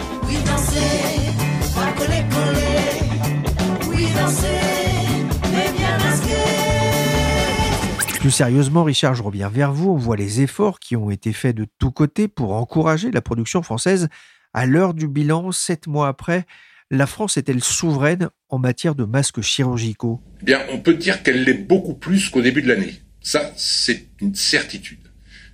Plus 8.19 8.32
sérieusement, 8.32 8.84
Richard, 8.84 9.15
je 9.15 9.23
reviens 9.23 9.47
vers 9.47 9.71
vous. 9.71 9.91
On 9.91 9.95
voit 9.95 10.17
les 10.17 10.41
efforts 10.41 10.82
qui 10.82 10.97
ont 10.97 11.10
été 11.10 11.32
faits 11.32 11.55
de 11.55 11.65
tous 11.79 11.91
côtés 11.91 12.27
pour 12.27 12.53
encourager 12.53 13.12
la 13.12 13.21
production 13.21 13.63
française. 13.63 14.10
À 14.53 14.65
l'heure 14.65 14.93
du 14.93 15.08
bilan, 15.08 15.53
sept 15.53 15.88
mois 15.88 16.10
après, 16.10 16.45
la 16.91 17.08
France 17.08 17.38
est-elle 17.38 17.63
souveraine 17.63 18.29
en 18.49 18.60
matière 18.60 18.93
de 18.93 19.05
masques 19.05 19.39
chirurgicaux? 19.39 20.21
Eh 20.41 20.45
Bien, 20.45 20.60
on 20.69 20.79
peut 20.79 20.95
dire 20.95 21.23
qu'elle 21.23 21.45
l'est 21.45 21.53
beaucoup 21.53 21.93
plus 21.93 22.27
qu'au 22.27 22.41
début 22.41 22.62
de 22.62 22.67
l'année. 22.67 22.95
Ça, 23.21 23.53
c'est 23.55 24.08
une 24.19 24.36
certitude. 24.36 24.99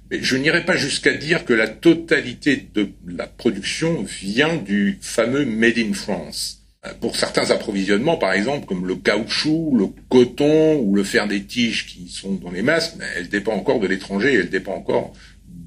Mais 0.09 0.23
je 0.23 0.35
n'irai 0.35 0.65
pas 0.65 0.75
jusqu'à 0.75 1.13
dire 1.13 1.45
que 1.45 1.53
la 1.53 1.67
totalité 1.67 2.67
de 2.73 2.89
la 3.05 3.27
production 3.27 4.01
vient 4.01 4.55
du 4.55 4.97
fameux 5.01 5.45
Made 5.45 5.77
in 5.77 5.93
France. 5.93 6.64
Pour 7.01 7.15
certains 7.15 7.49
approvisionnements, 7.51 8.17
par 8.17 8.33
exemple, 8.33 8.65
comme 8.65 8.85
le 8.85 8.95
caoutchouc, 8.95 9.75
le 9.77 9.87
coton 10.09 10.79
ou 10.79 10.95
le 10.95 11.03
fer 11.03 11.27
des 11.27 11.43
tiges 11.43 11.87
qui 11.87 12.07
sont 12.09 12.33
dans 12.33 12.51
les 12.51 12.61
masques, 12.61 12.95
elle 13.17 13.29
dépend 13.29 13.53
encore 13.53 13.79
de 13.79 13.87
l'étranger, 13.87 14.33
elle 14.33 14.49
dépend 14.49 14.75
encore 14.75 15.13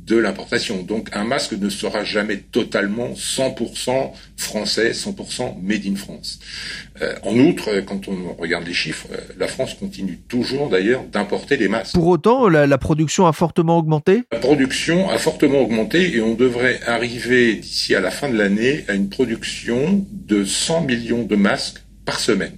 de 0.09 0.17
l'importation. 0.17 0.83
Donc 0.83 1.11
un 1.13 1.25
masque 1.25 1.53
ne 1.53 1.69
sera 1.69 2.03
jamais 2.05 2.39
totalement 2.39 3.11
100% 3.13 4.13
français, 4.37 4.93
100% 4.93 5.61
made 5.63 5.87
in 5.87 5.97
France. 5.97 6.41
Euh, 7.03 7.15
en 7.23 7.37
outre, 7.39 7.81
quand 7.87 8.09
on 8.09 8.35
regarde 8.41 8.67
les 8.67 8.73
chiffres, 8.73 9.07
euh, 9.13 9.17
la 9.39 9.47
France 9.47 9.75
continue 9.75 10.19
toujours 10.29 10.69
d'ailleurs 10.69 11.05
d'importer 11.05 11.57
des 11.57 11.69
masques. 11.69 11.95
Pour 11.95 12.07
autant, 12.07 12.49
la, 12.49 12.67
la, 12.67 12.79
production 12.79 13.27
a 13.27 13.33
fortement 13.33 13.79
augmenté? 13.79 14.23
La 14.33 14.39
production 14.39 15.09
a 15.11 15.19
fortement 15.19 15.61
augmenté 15.61 16.15
et 16.17 16.21
on 16.21 16.35
devrait 16.35 16.81
arriver 16.87 17.55
d'ici 17.57 17.95
à 17.95 18.01
la 18.01 18.11
fin 18.11 18.29
de 18.29 18.37
l'année 18.37 18.85
à 18.89 18.95
une 18.95 19.09
production 19.09 20.07
de 20.11 20.45
100 20.45 20.83
millions 20.83 21.23
de 21.23 21.37
masques 21.37 21.83
par 22.05 22.19
semaine 22.19 22.57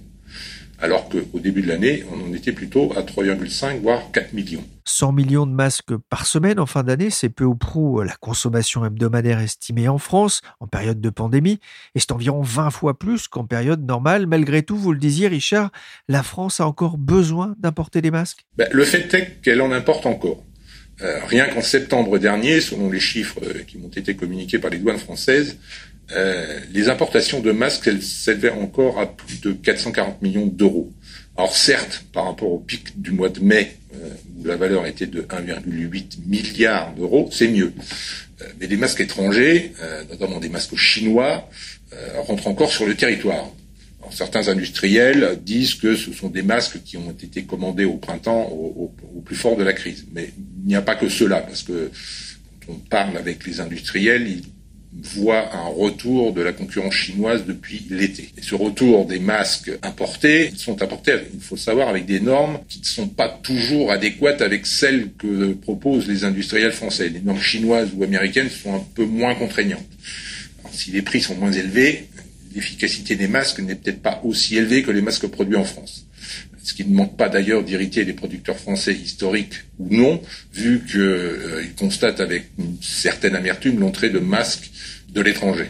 alors 0.81 1.09
qu'au 1.09 1.39
début 1.39 1.61
de 1.61 1.67
l'année, 1.67 2.03
on 2.11 2.29
en 2.29 2.33
était 2.33 2.51
plutôt 2.51 2.91
à 2.95 3.01
3,5 3.01 3.81
voire 3.81 4.11
4 4.11 4.33
millions. 4.33 4.63
100 4.85 5.11
millions 5.11 5.45
de 5.45 5.51
masques 5.51 5.95
par 6.09 6.25
semaine 6.25 6.59
en 6.59 6.65
fin 6.65 6.83
d'année, 6.83 7.11
c'est 7.11 7.29
peu 7.29 7.43
ou 7.43 7.55
prou 7.55 8.01
la 8.01 8.15
consommation 8.15 8.83
hebdomadaire 8.83 9.39
estimée 9.39 9.87
en 9.87 9.99
France 9.99 10.41
en 10.59 10.67
période 10.67 10.99
de 10.99 11.09
pandémie, 11.09 11.59
et 11.95 11.99
c'est 11.99 12.11
environ 12.11 12.41
20 12.41 12.71
fois 12.71 12.97
plus 12.97 13.27
qu'en 13.27 13.45
période 13.45 13.85
normale. 13.85 14.25
Malgré 14.25 14.63
tout, 14.63 14.75
vous 14.75 14.91
le 14.91 14.99
disiez 14.99 15.27
Richard, 15.27 15.71
la 16.07 16.23
France 16.23 16.59
a 16.59 16.67
encore 16.67 16.97
besoin 16.97 17.55
d'importer 17.59 18.01
des 18.01 18.11
masques 18.11 18.45
ben, 18.57 18.67
Le 18.71 18.83
fait 18.83 19.13
est 19.13 19.41
qu'elle 19.41 19.61
en 19.61 19.71
importe 19.71 20.05
encore. 20.07 20.43
Euh, 21.03 21.19
rien 21.25 21.47
qu'en 21.47 21.61
septembre 21.61 22.19
dernier, 22.19 22.61
selon 22.61 22.91
les 22.91 22.99
chiffres 22.99 23.39
euh, 23.43 23.63
qui 23.65 23.79
m'ont 23.79 23.89
été 23.89 24.15
communiqués 24.15 24.59
par 24.59 24.69
les 24.69 24.77
douanes 24.77 24.99
françaises, 24.99 25.57
euh, 26.13 26.59
les 26.71 26.89
importations 26.89 27.39
de 27.39 27.51
masques, 27.51 27.89
s'élevaient 28.01 28.49
encore 28.49 28.99
à 28.99 29.05
plus 29.05 29.39
de 29.41 29.53
440 29.53 30.21
millions 30.21 30.47
d'euros. 30.47 30.91
Alors 31.37 31.55
certes, 31.55 32.03
par 32.11 32.25
rapport 32.25 32.51
au 32.51 32.59
pic 32.59 32.99
du 33.01 33.11
mois 33.11 33.29
de 33.29 33.39
mai, 33.39 33.77
euh, 33.95 34.09
où 34.37 34.45
la 34.45 34.57
valeur 34.57 34.85
était 34.85 35.05
de 35.05 35.21
1,8 35.21 36.27
milliard 36.27 36.93
d'euros, 36.95 37.29
c'est 37.31 37.47
mieux. 37.47 37.73
Euh, 38.41 38.45
mais 38.59 38.67
des 38.67 38.77
masques 38.77 38.99
étrangers, 38.99 39.73
notamment 40.09 40.39
des 40.39 40.49
masques 40.49 40.75
chinois, 40.75 41.49
rentrent 42.25 42.47
encore 42.47 42.71
sur 42.71 42.85
le 42.85 42.95
territoire. 42.95 43.51
Certains 44.09 44.47
industriels 44.47 45.39
disent 45.41 45.75
que 45.75 45.95
ce 45.95 46.11
sont 46.11 46.29
des 46.29 46.41
masques 46.41 46.81
qui 46.83 46.97
ont 46.97 47.11
été 47.11 47.43
commandés 47.43 47.85
au 47.85 47.97
printemps, 47.97 48.49
au, 48.49 48.91
plus 49.23 49.35
fort 49.35 49.55
de 49.55 49.63
la 49.63 49.73
crise. 49.73 50.05
Mais 50.13 50.31
il 50.63 50.67
n'y 50.67 50.75
a 50.75 50.81
pas 50.81 50.95
que 50.95 51.07
cela, 51.07 51.41
parce 51.41 51.63
que 51.63 51.91
quand 52.65 52.73
on 52.73 52.75
parle 52.77 53.17
avec 53.17 53.45
les 53.45 53.59
industriels, 53.59 54.41
voit 54.93 55.55
un 55.55 55.67
retour 55.67 56.33
de 56.33 56.41
la 56.41 56.51
concurrence 56.51 56.93
chinoise 56.93 57.45
depuis 57.45 57.85
l'été. 57.89 58.29
Et 58.37 58.41
ce 58.41 58.55
retour 58.55 59.05
des 59.05 59.19
masques 59.19 59.71
importés 59.83 60.51
sont 60.57 60.81
importés, 60.81 61.13
il 61.33 61.39
faut 61.39 61.57
savoir, 61.57 61.87
avec 61.87 62.05
des 62.05 62.19
normes 62.19 62.59
qui 62.67 62.79
ne 62.79 62.85
sont 62.85 63.07
pas 63.07 63.29
toujours 63.29 63.91
adéquates 63.91 64.41
avec 64.41 64.65
celles 64.65 65.11
que 65.17 65.53
proposent 65.53 66.07
les 66.07 66.23
industriels 66.25 66.73
français. 66.73 67.09
Les 67.09 67.21
normes 67.21 67.41
chinoises 67.41 67.89
ou 67.95 68.03
américaines 68.03 68.49
sont 68.49 68.75
un 68.75 68.85
peu 68.95 69.05
moins 69.05 69.35
contraignantes. 69.35 69.87
si 70.71 70.91
les 70.91 71.01
prix 71.01 71.21
sont 71.21 71.35
moins 71.35 71.51
élevés, 71.51 72.07
l'efficacité 72.53 73.15
des 73.15 73.27
masques 73.27 73.59
n'est 73.59 73.75
peut-être 73.75 74.01
pas 74.01 74.21
aussi 74.23 74.57
élevée 74.57 74.83
que 74.83 74.91
les 74.91 75.01
masques 75.01 75.27
produits 75.27 75.55
en 75.55 75.63
France 75.63 76.05
ce 76.63 76.73
qui 76.73 76.85
ne 76.85 76.95
manque 76.95 77.17
pas 77.17 77.29
d'ailleurs 77.29 77.63
d'irriter 77.63 78.03
les 78.03 78.13
producteurs 78.13 78.57
français 78.57 78.93
historiques 78.93 79.55
ou 79.79 79.87
non, 79.95 80.21
vu 80.53 80.81
qu'ils 80.85 80.99
euh, 80.99 81.63
constatent 81.77 82.19
avec 82.19 82.45
une 82.57 82.77
certaine 82.81 83.35
amertume 83.35 83.79
l'entrée 83.79 84.09
de 84.09 84.19
masques 84.19 84.71
de 85.09 85.21
l'étranger. 85.21 85.69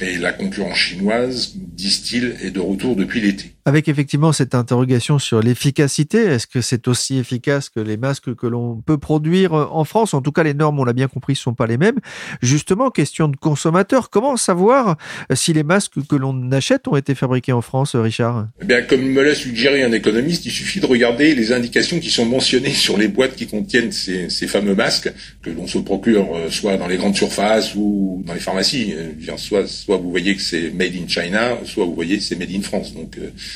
Et 0.00 0.16
la 0.16 0.32
concurrence 0.32 0.78
chinoise, 0.78 1.52
disent-ils, 1.54 2.36
est 2.42 2.50
de 2.50 2.60
retour 2.60 2.96
depuis 2.96 3.20
l'été. 3.20 3.52
Avec 3.70 3.86
effectivement 3.86 4.32
cette 4.32 4.56
interrogation 4.56 5.20
sur 5.20 5.40
l'efficacité, 5.40 6.18
est-ce 6.18 6.48
que 6.48 6.60
c'est 6.60 6.88
aussi 6.88 7.18
efficace 7.18 7.68
que 7.68 7.78
les 7.78 7.96
masques 7.96 8.34
que 8.34 8.48
l'on 8.48 8.82
peut 8.84 8.98
produire 8.98 9.52
en 9.52 9.84
France? 9.84 10.12
En 10.12 10.20
tout 10.20 10.32
cas, 10.32 10.42
les 10.42 10.54
normes, 10.54 10.80
on 10.80 10.84
l'a 10.84 10.92
bien 10.92 11.06
compris, 11.06 11.34
ne 11.34 11.36
sont 11.36 11.54
pas 11.54 11.68
les 11.68 11.78
mêmes. 11.78 12.00
Justement, 12.42 12.90
question 12.90 13.28
de 13.28 13.36
consommateur, 13.36 14.10
comment 14.10 14.36
savoir 14.36 14.96
si 15.34 15.52
les 15.52 15.62
masques 15.62 16.04
que 16.08 16.16
l'on 16.16 16.50
achète 16.50 16.88
ont 16.88 16.96
été 16.96 17.14
fabriqués 17.14 17.52
en 17.52 17.62
France, 17.62 17.94
Richard? 17.94 18.48
Eh 18.60 18.64
bien, 18.64 18.82
Comme 18.82 19.02
me 19.02 19.22
l'a 19.22 19.36
suggéré 19.36 19.84
un 19.84 19.92
économiste, 19.92 20.46
il 20.46 20.50
suffit 20.50 20.80
de 20.80 20.86
regarder 20.86 21.36
les 21.36 21.52
indications 21.52 22.00
qui 22.00 22.10
sont 22.10 22.26
mentionnées 22.26 22.70
sur 22.70 22.98
les 22.98 23.06
boîtes 23.06 23.36
qui 23.36 23.46
contiennent 23.46 23.92
ces, 23.92 24.28
fameux 24.48 24.74
masques 24.74 25.12
que 25.42 25.50
l'on 25.50 25.68
se 25.68 25.78
procure 25.78 26.26
euh, 26.34 26.50
soit 26.50 26.76
dans 26.76 26.88
les 26.88 26.96
grandes 26.96 27.14
surfaces 27.14 27.76
ou 27.76 28.24
dans 28.26 28.34
les 28.34 28.40
pharmacies. 28.40 28.94
Euh, 28.96 29.36
soit, 29.36 29.68
soit 29.68 29.96
vous 29.96 30.10
voyez 30.10 30.34
que 30.34 30.42
c'est 30.42 30.72
made 30.72 30.96
in 30.96 31.06
China, 31.06 31.56
soit 31.64 31.84
vous 31.84 31.94
voyez 31.94 32.16
que 32.16 32.24
c'est 32.24 32.34
made 32.34 32.50
in 32.52 32.62
France. 32.62 32.94
Donc, 32.94 33.16
euh, 33.16 33.30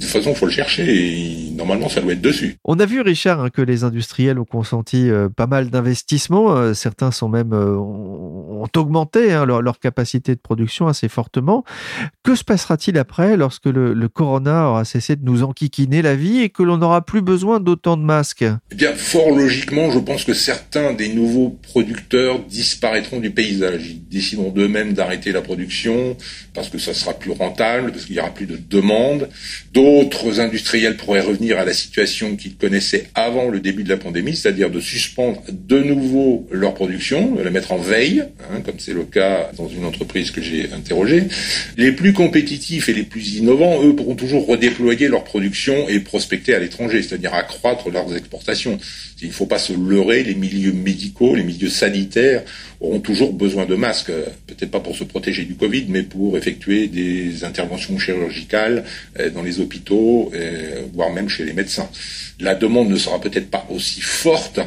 de 0.00 0.06
toute 0.06 0.14
façon, 0.14 0.30
il 0.30 0.36
faut 0.36 0.46
le 0.46 0.52
chercher 0.52 0.96
et 0.96 1.50
normalement, 1.50 1.90
ça 1.90 2.00
doit 2.00 2.14
être 2.14 2.22
dessus. 2.22 2.56
On 2.64 2.80
a 2.80 2.86
vu, 2.86 3.02
Richard, 3.02 3.40
hein, 3.40 3.50
que 3.50 3.60
les 3.60 3.84
industriels 3.84 4.38
ont 4.38 4.46
consenti 4.46 5.10
euh, 5.10 5.28
pas 5.28 5.46
mal 5.46 5.68
d'investissements. 5.68 6.56
Euh, 6.56 6.72
certains 6.72 7.10
sont 7.10 7.28
même 7.28 7.52
euh, 7.52 7.76
ont 7.76 8.68
augmenté 8.76 9.32
hein, 9.32 9.44
leur, 9.44 9.78
capacité 9.78 10.34
de 10.34 10.40
production 10.40 10.88
assez 10.88 11.08
fortement. 11.08 11.64
Que 12.22 12.34
se 12.34 12.44
passera-t-il 12.44 12.96
après 12.96 13.36
lorsque 13.36 13.66
le, 13.66 13.92
le, 13.92 14.08
corona 14.08 14.68
aura 14.68 14.86
cessé 14.86 15.16
de 15.16 15.24
nous 15.24 15.42
enquiquiner 15.42 16.00
la 16.00 16.16
vie 16.16 16.40
et 16.40 16.48
que 16.48 16.62
l'on 16.62 16.78
n'aura 16.78 17.04
plus 17.04 17.20
besoin 17.20 17.60
d'autant 17.60 17.98
de 17.98 18.02
masques? 18.02 18.44
Eh 18.72 18.74
bien, 18.74 18.94
fort 18.94 19.36
logiquement, 19.36 19.90
je 19.90 19.98
pense 19.98 20.24
que 20.24 20.32
certains 20.32 20.94
des 20.94 21.08
nouveaux 21.08 21.58
producteurs 21.62 22.38
disparaîtront 22.40 23.20
du 23.20 23.30
paysage. 23.30 23.86
Ils 23.86 24.08
décideront 24.08 24.50
d'eux-mêmes 24.50 24.94
d'arrêter 24.94 25.32
la 25.32 25.42
production 25.42 26.16
parce 26.54 26.70
que 26.70 26.78
ça 26.78 26.94
sera 26.94 27.12
plus 27.12 27.32
rentable, 27.32 27.92
parce 27.92 28.06
qu'il 28.06 28.16
y 28.16 28.20
aura 28.20 28.30
plus 28.30 28.46
de 28.46 28.56
demande. 28.56 29.28
D'autres 29.74 29.89
industriels 30.38 30.96
pourraient 30.96 31.20
revenir 31.20 31.58
à 31.58 31.64
la 31.64 31.72
situation 31.72 32.36
qu'ils 32.36 32.56
connaissaient 32.56 33.06
avant 33.14 33.48
le 33.48 33.60
début 33.60 33.82
de 33.82 33.88
la 33.88 33.96
pandémie, 33.96 34.36
c'est-à-dire 34.36 34.70
de 34.70 34.80
suspendre 34.80 35.42
de 35.50 35.78
nouveau 35.78 36.46
leur 36.50 36.74
production, 36.74 37.34
de 37.34 37.42
la 37.42 37.50
mettre 37.50 37.72
en 37.72 37.78
veille, 37.78 38.24
hein, 38.50 38.60
comme 38.64 38.78
c'est 38.78 38.92
le 38.92 39.04
cas 39.04 39.50
dans 39.56 39.68
une 39.68 39.84
entreprise 39.84 40.30
que 40.30 40.40
j'ai 40.40 40.70
interrogée. 40.72 41.24
Les 41.76 41.92
plus 41.92 42.12
compétitifs 42.12 42.88
et 42.88 42.94
les 42.94 43.02
plus 43.02 43.36
innovants, 43.36 43.82
eux, 43.82 43.94
pourront 43.94 44.14
toujours 44.14 44.46
redéployer 44.46 45.08
leur 45.08 45.24
production 45.24 45.88
et 45.88 46.00
prospecter 46.00 46.54
à 46.54 46.58
l'étranger, 46.58 47.02
c'est-à-dire 47.02 47.34
accroître 47.34 47.90
leurs 47.90 48.16
exportations. 48.16 48.78
Il 49.22 49.28
ne 49.28 49.32
faut 49.32 49.46
pas 49.46 49.58
se 49.58 49.72
leurrer, 49.72 50.22
les 50.22 50.34
milieux 50.34 50.72
médicaux, 50.72 51.34
les 51.34 51.42
milieux 51.42 51.68
sanitaires 51.68 52.42
auront 52.80 53.00
toujours 53.00 53.32
besoin 53.32 53.66
de 53.66 53.74
masques, 53.74 54.12
peut-être 54.46 54.70
pas 54.70 54.80
pour 54.80 54.96
se 54.96 55.04
protéger 55.04 55.44
du 55.44 55.54
Covid, 55.54 55.86
mais 55.88 56.02
pour 56.02 56.36
effectuer 56.36 56.86
des 56.88 57.44
interventions 57.44 57.98
chirurgicales 57.98 58.84
euh, 59.18 59.30
dans 59.30 59.42
les 59.42 59.60
hôpitaux, 59.60 60.30
euh, 60.34 60.82
voire 60.94 61.10
même 61.10 61.28
chez 61.28 61.44
les 61.44 61.52
médecins. 61.52 61.88
La 62.40 62.54
demande 62.54 62.88
ne 62.88 62.96
sera 62.96 63.20
peut-être 63.20 63.50
pas 63.50 63.66
aussi 63.70 64.00
forte 64.00 64.60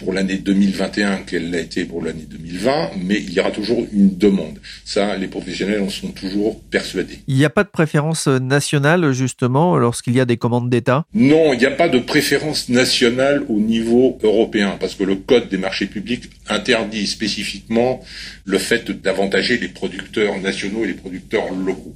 pour 0.00 0.14
l'année 0.14 0.38
2021 0.38 1.18
qu'elle 1.18 1.50
l'a 1.50 1.60
été 1.60 1.84
pour 1.84 2.02
l'année 2.02 2.26
2020, 2.28 2.92
mais 3.04 3.16
il 3.16 3.32
y 3.32 3.40
aura 3.40 3.50
toujours 3.50 3.86
une 3.92 4.16
demande. 4.16 4.58
Ça, 4.84 5.16
les 5.16 5.28
professionnels 5.28 5.82
en 5.82 5.90
sont 5.90 6.08
toujours 6.08 6.60
persuadés. 6.62 7.20
Il 7.28 7.36
n'y 7.36 7.44
a 7.44 7.50
pas 7.50 7.64
de 7.64 7.68
préférence 7.68 8.26
nationale, 8.26 9.12
justement, 9.12 9.76
lorsqu'il 9.76 10.14
y 10.14 10.20
a 10.20 10.24
des 10.24 10.38
commandes 10.38 10.70
d'État? 10.70 11.04
Non, 11.12 11.52
il 11.52 11.58
n'y 11.58 11.66
a 11.66 11.70
pas 11.70 11.90
de 11.90 11.98
préférence 11.98 12.70
nationale 12.70 13.42
au 13.48 13.60
niveau 13.60 14.18
européen, 14.22 14.76
parce 14.80 14.94
que 14.94 15.04
le 15.04 15.16
Code 15.16 15.48
des 15.50 15.58
marchés 15.58 15.86
publics 15.86 16.30
interdit 16.48 17.06
spécifiquement 17.06 18.00
le 18.46 18.58
fait 18.58 18.90
d'avantager 18.90 19.58
les 19.58 19.68
producteurs 19.68 20.38
nationaux 20.40 20.84
et 20.84 20.88
les 20.88 20.94
producteurs 20.94 21.52
locaux. 21.52 21.94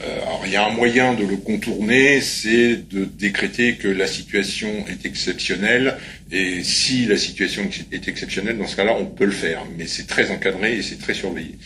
Euh, 0.00 0.22
alors, 0.22 0.42
il 0.44 0.52
y 0.52 0.56
a 0.56 0.66
un 0.66 0.72
moyen 0.72 1.14
de 1.14 1.24
le 1.24 1.36
contourner, 1.36 2.20
c'est 2.20 2.76
de 2.88 3.04
décréter 3.04 3.74
que 3.76 3.88
la 3.88 4.06
situation 4.06 4.68
est 4.88 5.06
exceptionnelle, 5.06 5.96
et 6.30 6.62
si 6.62 7.06
la 7.06 7.16
situation 7.16 7.68
est 7.90 8.08
exceptionnelle, 8.08 8.58
dans 8.58 8.66
ce 8.66 8.76
cas-là, 8.76 8.94
on 8.98 9.06
peut 9.06 9.24
le 9.24 9.30
faire, 9.30 9.62
mais 9.76 9.86
c'est 9.86 10.06
très 10.06 10.30
encadré 10.30 10.76
et 10.76 10.82
c'est 10.82 10.98
très 10.98 11.14
surveillé. 11.14 11.58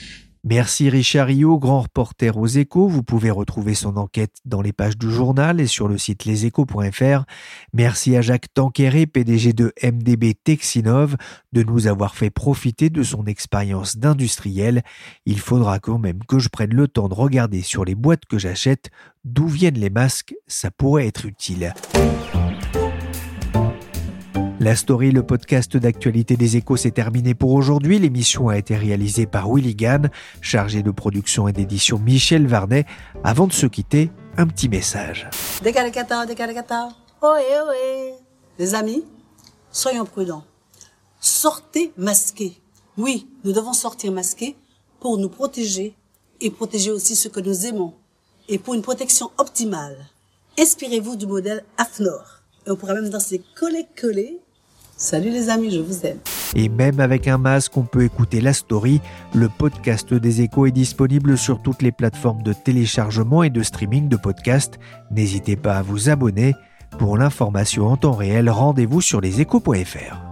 Merci 0.44 0.90
Richard 0.90 1.28
Rio, 1.28 1.56
grand 1.56 1.82
reporter 1.82 2.36
aux 2.36 2.48
échos. 2.48 2.88
Vous 2.88 3.04
pouvez 3.04 3.30
retrouver 3.30 3.74
son 3.74 3.96
enquête 3.96 4.34
dans 4.44 4.60
les 4.60 4.72
pages 4.72 4.98
du 4.98 5.08
journal 5.08 5.60
et 5.60 5.68
sur 5.68 5.86
le 5.86 5.98
site 5.98 6.24
leséchos.fr. 6.24 7.24
Merci 7.72 8.16
à 8.16 8.22
Jacques 8.22 8.52
Tanqueray, 8.52 9.06
PDG 9.06 9.52
de 9.52 9.72
MDB 9.84 10.34
Texinov, 10.34 11.16
de 11.52 11.62
nous 11.62 11.86
avoir 11.86 12.16
fait 12.16 12.30
profiter 12.30 12.90
de 12.90 13.04
son 13.04 13.26
expérience 13.26 13.96
d'industriel. 13.98 14.82
Il 15.26 15.38
faudra 15.38 15.78
quand 15.78 15.98
même 15.98 16.24
que 16.24 16.40
je 16.40 16.48
prenne 16.48 16.74
le 16.74 16.88
temps 16.88 17.08
de 17.08 17.14
regarder 17.14 17.62
sur 17.62 17.84
les 17.84 17.94
boîtes 17.94 18.26
que 18.26 18.38
j'achète 18.38 18.90
d'où 19.24 19.46
viennent 19.46 19.78
les 19.78 19.90
masques, 19.90 20.34
ça 20.48 20.72
pourrait 20.72 21.06
être 21.06 21.24
utile. 21.26 21.72
La 24.62 24.76
story, 24.76 25.10
le 25.10 25.26
podcast 25.26 25.76
d'actualité 25.76 26.36
des 26.36 26.56
échos, 26.56 26.76
s'est 26.76 26.92
terminé 26.92 27.34
pour 27.34 27.50
aujourd'hui. 27.50 27.98
L'émission 27.98 28.48
a 28.48 28.56
été 28.56 28.76
réalisée 28.76 29.26
par 29.26 29.52
Willy 29.52 29.74
Gann, 29.74 30.08
chargé 30.40 30.84
de 30.84 30.92
production 30.92 31.48
et 31.48 31.52
d'édition 31.52 31.98
Michel 31.98 32.46
Varnet. 32.46 32.86
Avant 33.24 33.48
de 33.48 33.52
se 33.52 33.66
quitter, 33.66 34.12
un 34.36 34.46
petit 34.46 34.68
message. 34.68 35.28
Les 38.60 38.74
amis, 38.76 39.04
soyons 39.72 40.04
prudents. 40.04 40.44
Sortez 41.18 41.92
masqués. 41.96 42.56
Oui, 42.96 43.26
nous 43.42 43.52
devons 43.52 43.72
sortir 43.72 44.12
masqués 44.12 44.54
pour 45.00 45.18
nous 45.18 45.28
protéger 45.28 45.96
et 46.40 46.52
protéger 46.52 46.92
aussi 46.92 47.16
ceux 47.16 47.30
que 47.30 47.40
nous 47.40 47.66
aimons. 47.66 47.94
Et 48.48 48.58
pour 48.58 48.74
une 48.74 48.82
protection 48.82 49.32
optimale, 49.38 50.06
inspirez-vous 50.56 51.16
du 51.16 51.26
modèle 51.26 51.64
AFNOR. 51.78 52.42
Et 52.64 52.70
on 52.70 52.76
pourra 52.76 52.94
même 52.94 53.10
danser 53.10 53.42
coller-coller 53.56 54.40
Salut 55.02 55.30
les 55.30 55.50
amis, 55.50 55.72
je 55.72 55.80
vous 55.80 56.06
aime. 56.06 56.18
Et 56.54 56.68
même 56.68 57.00
avec 57.00 57.26
un 57.26 57.36
masque, 57.36 57.76
on 57.76 57.82
peut 57.82 58.04
écouter 58.04 58.40
la 58.40 58.52
story. 58.52 59.00
Le 59.34 59.48
podcast 59.48 60.14
des 60.14 60.42
échos 60.42 60.66
est 60.66 60.70
disponible 60.70 61.36
sur 61.36 61.60
toutes 61.60 61.82
les 61.82 61.90
plateformes 61.90 62.44
de 62.44 62.52
téléchargement 62.52 63.42
et 63.42 63.50
de 63.50 63.64
streaming 63.64 64.08
de 64.08 64.16
podcasts. 64.16 64.78
N'hésitez 65.10 65.56
pas 65.56 65.76
à 65.76 65.82
vous 65.82 66.08
abonner. 66.08 66.54
Pour 67.00 67.18
l'information 67.18 67.88
en 67.88 67.96
temps 67.96 68.12
réel, 68.12 68.48
rendez-vous 68.48 69.00
sur 69.00 69.20
leséchos.fr. 69.20 70.31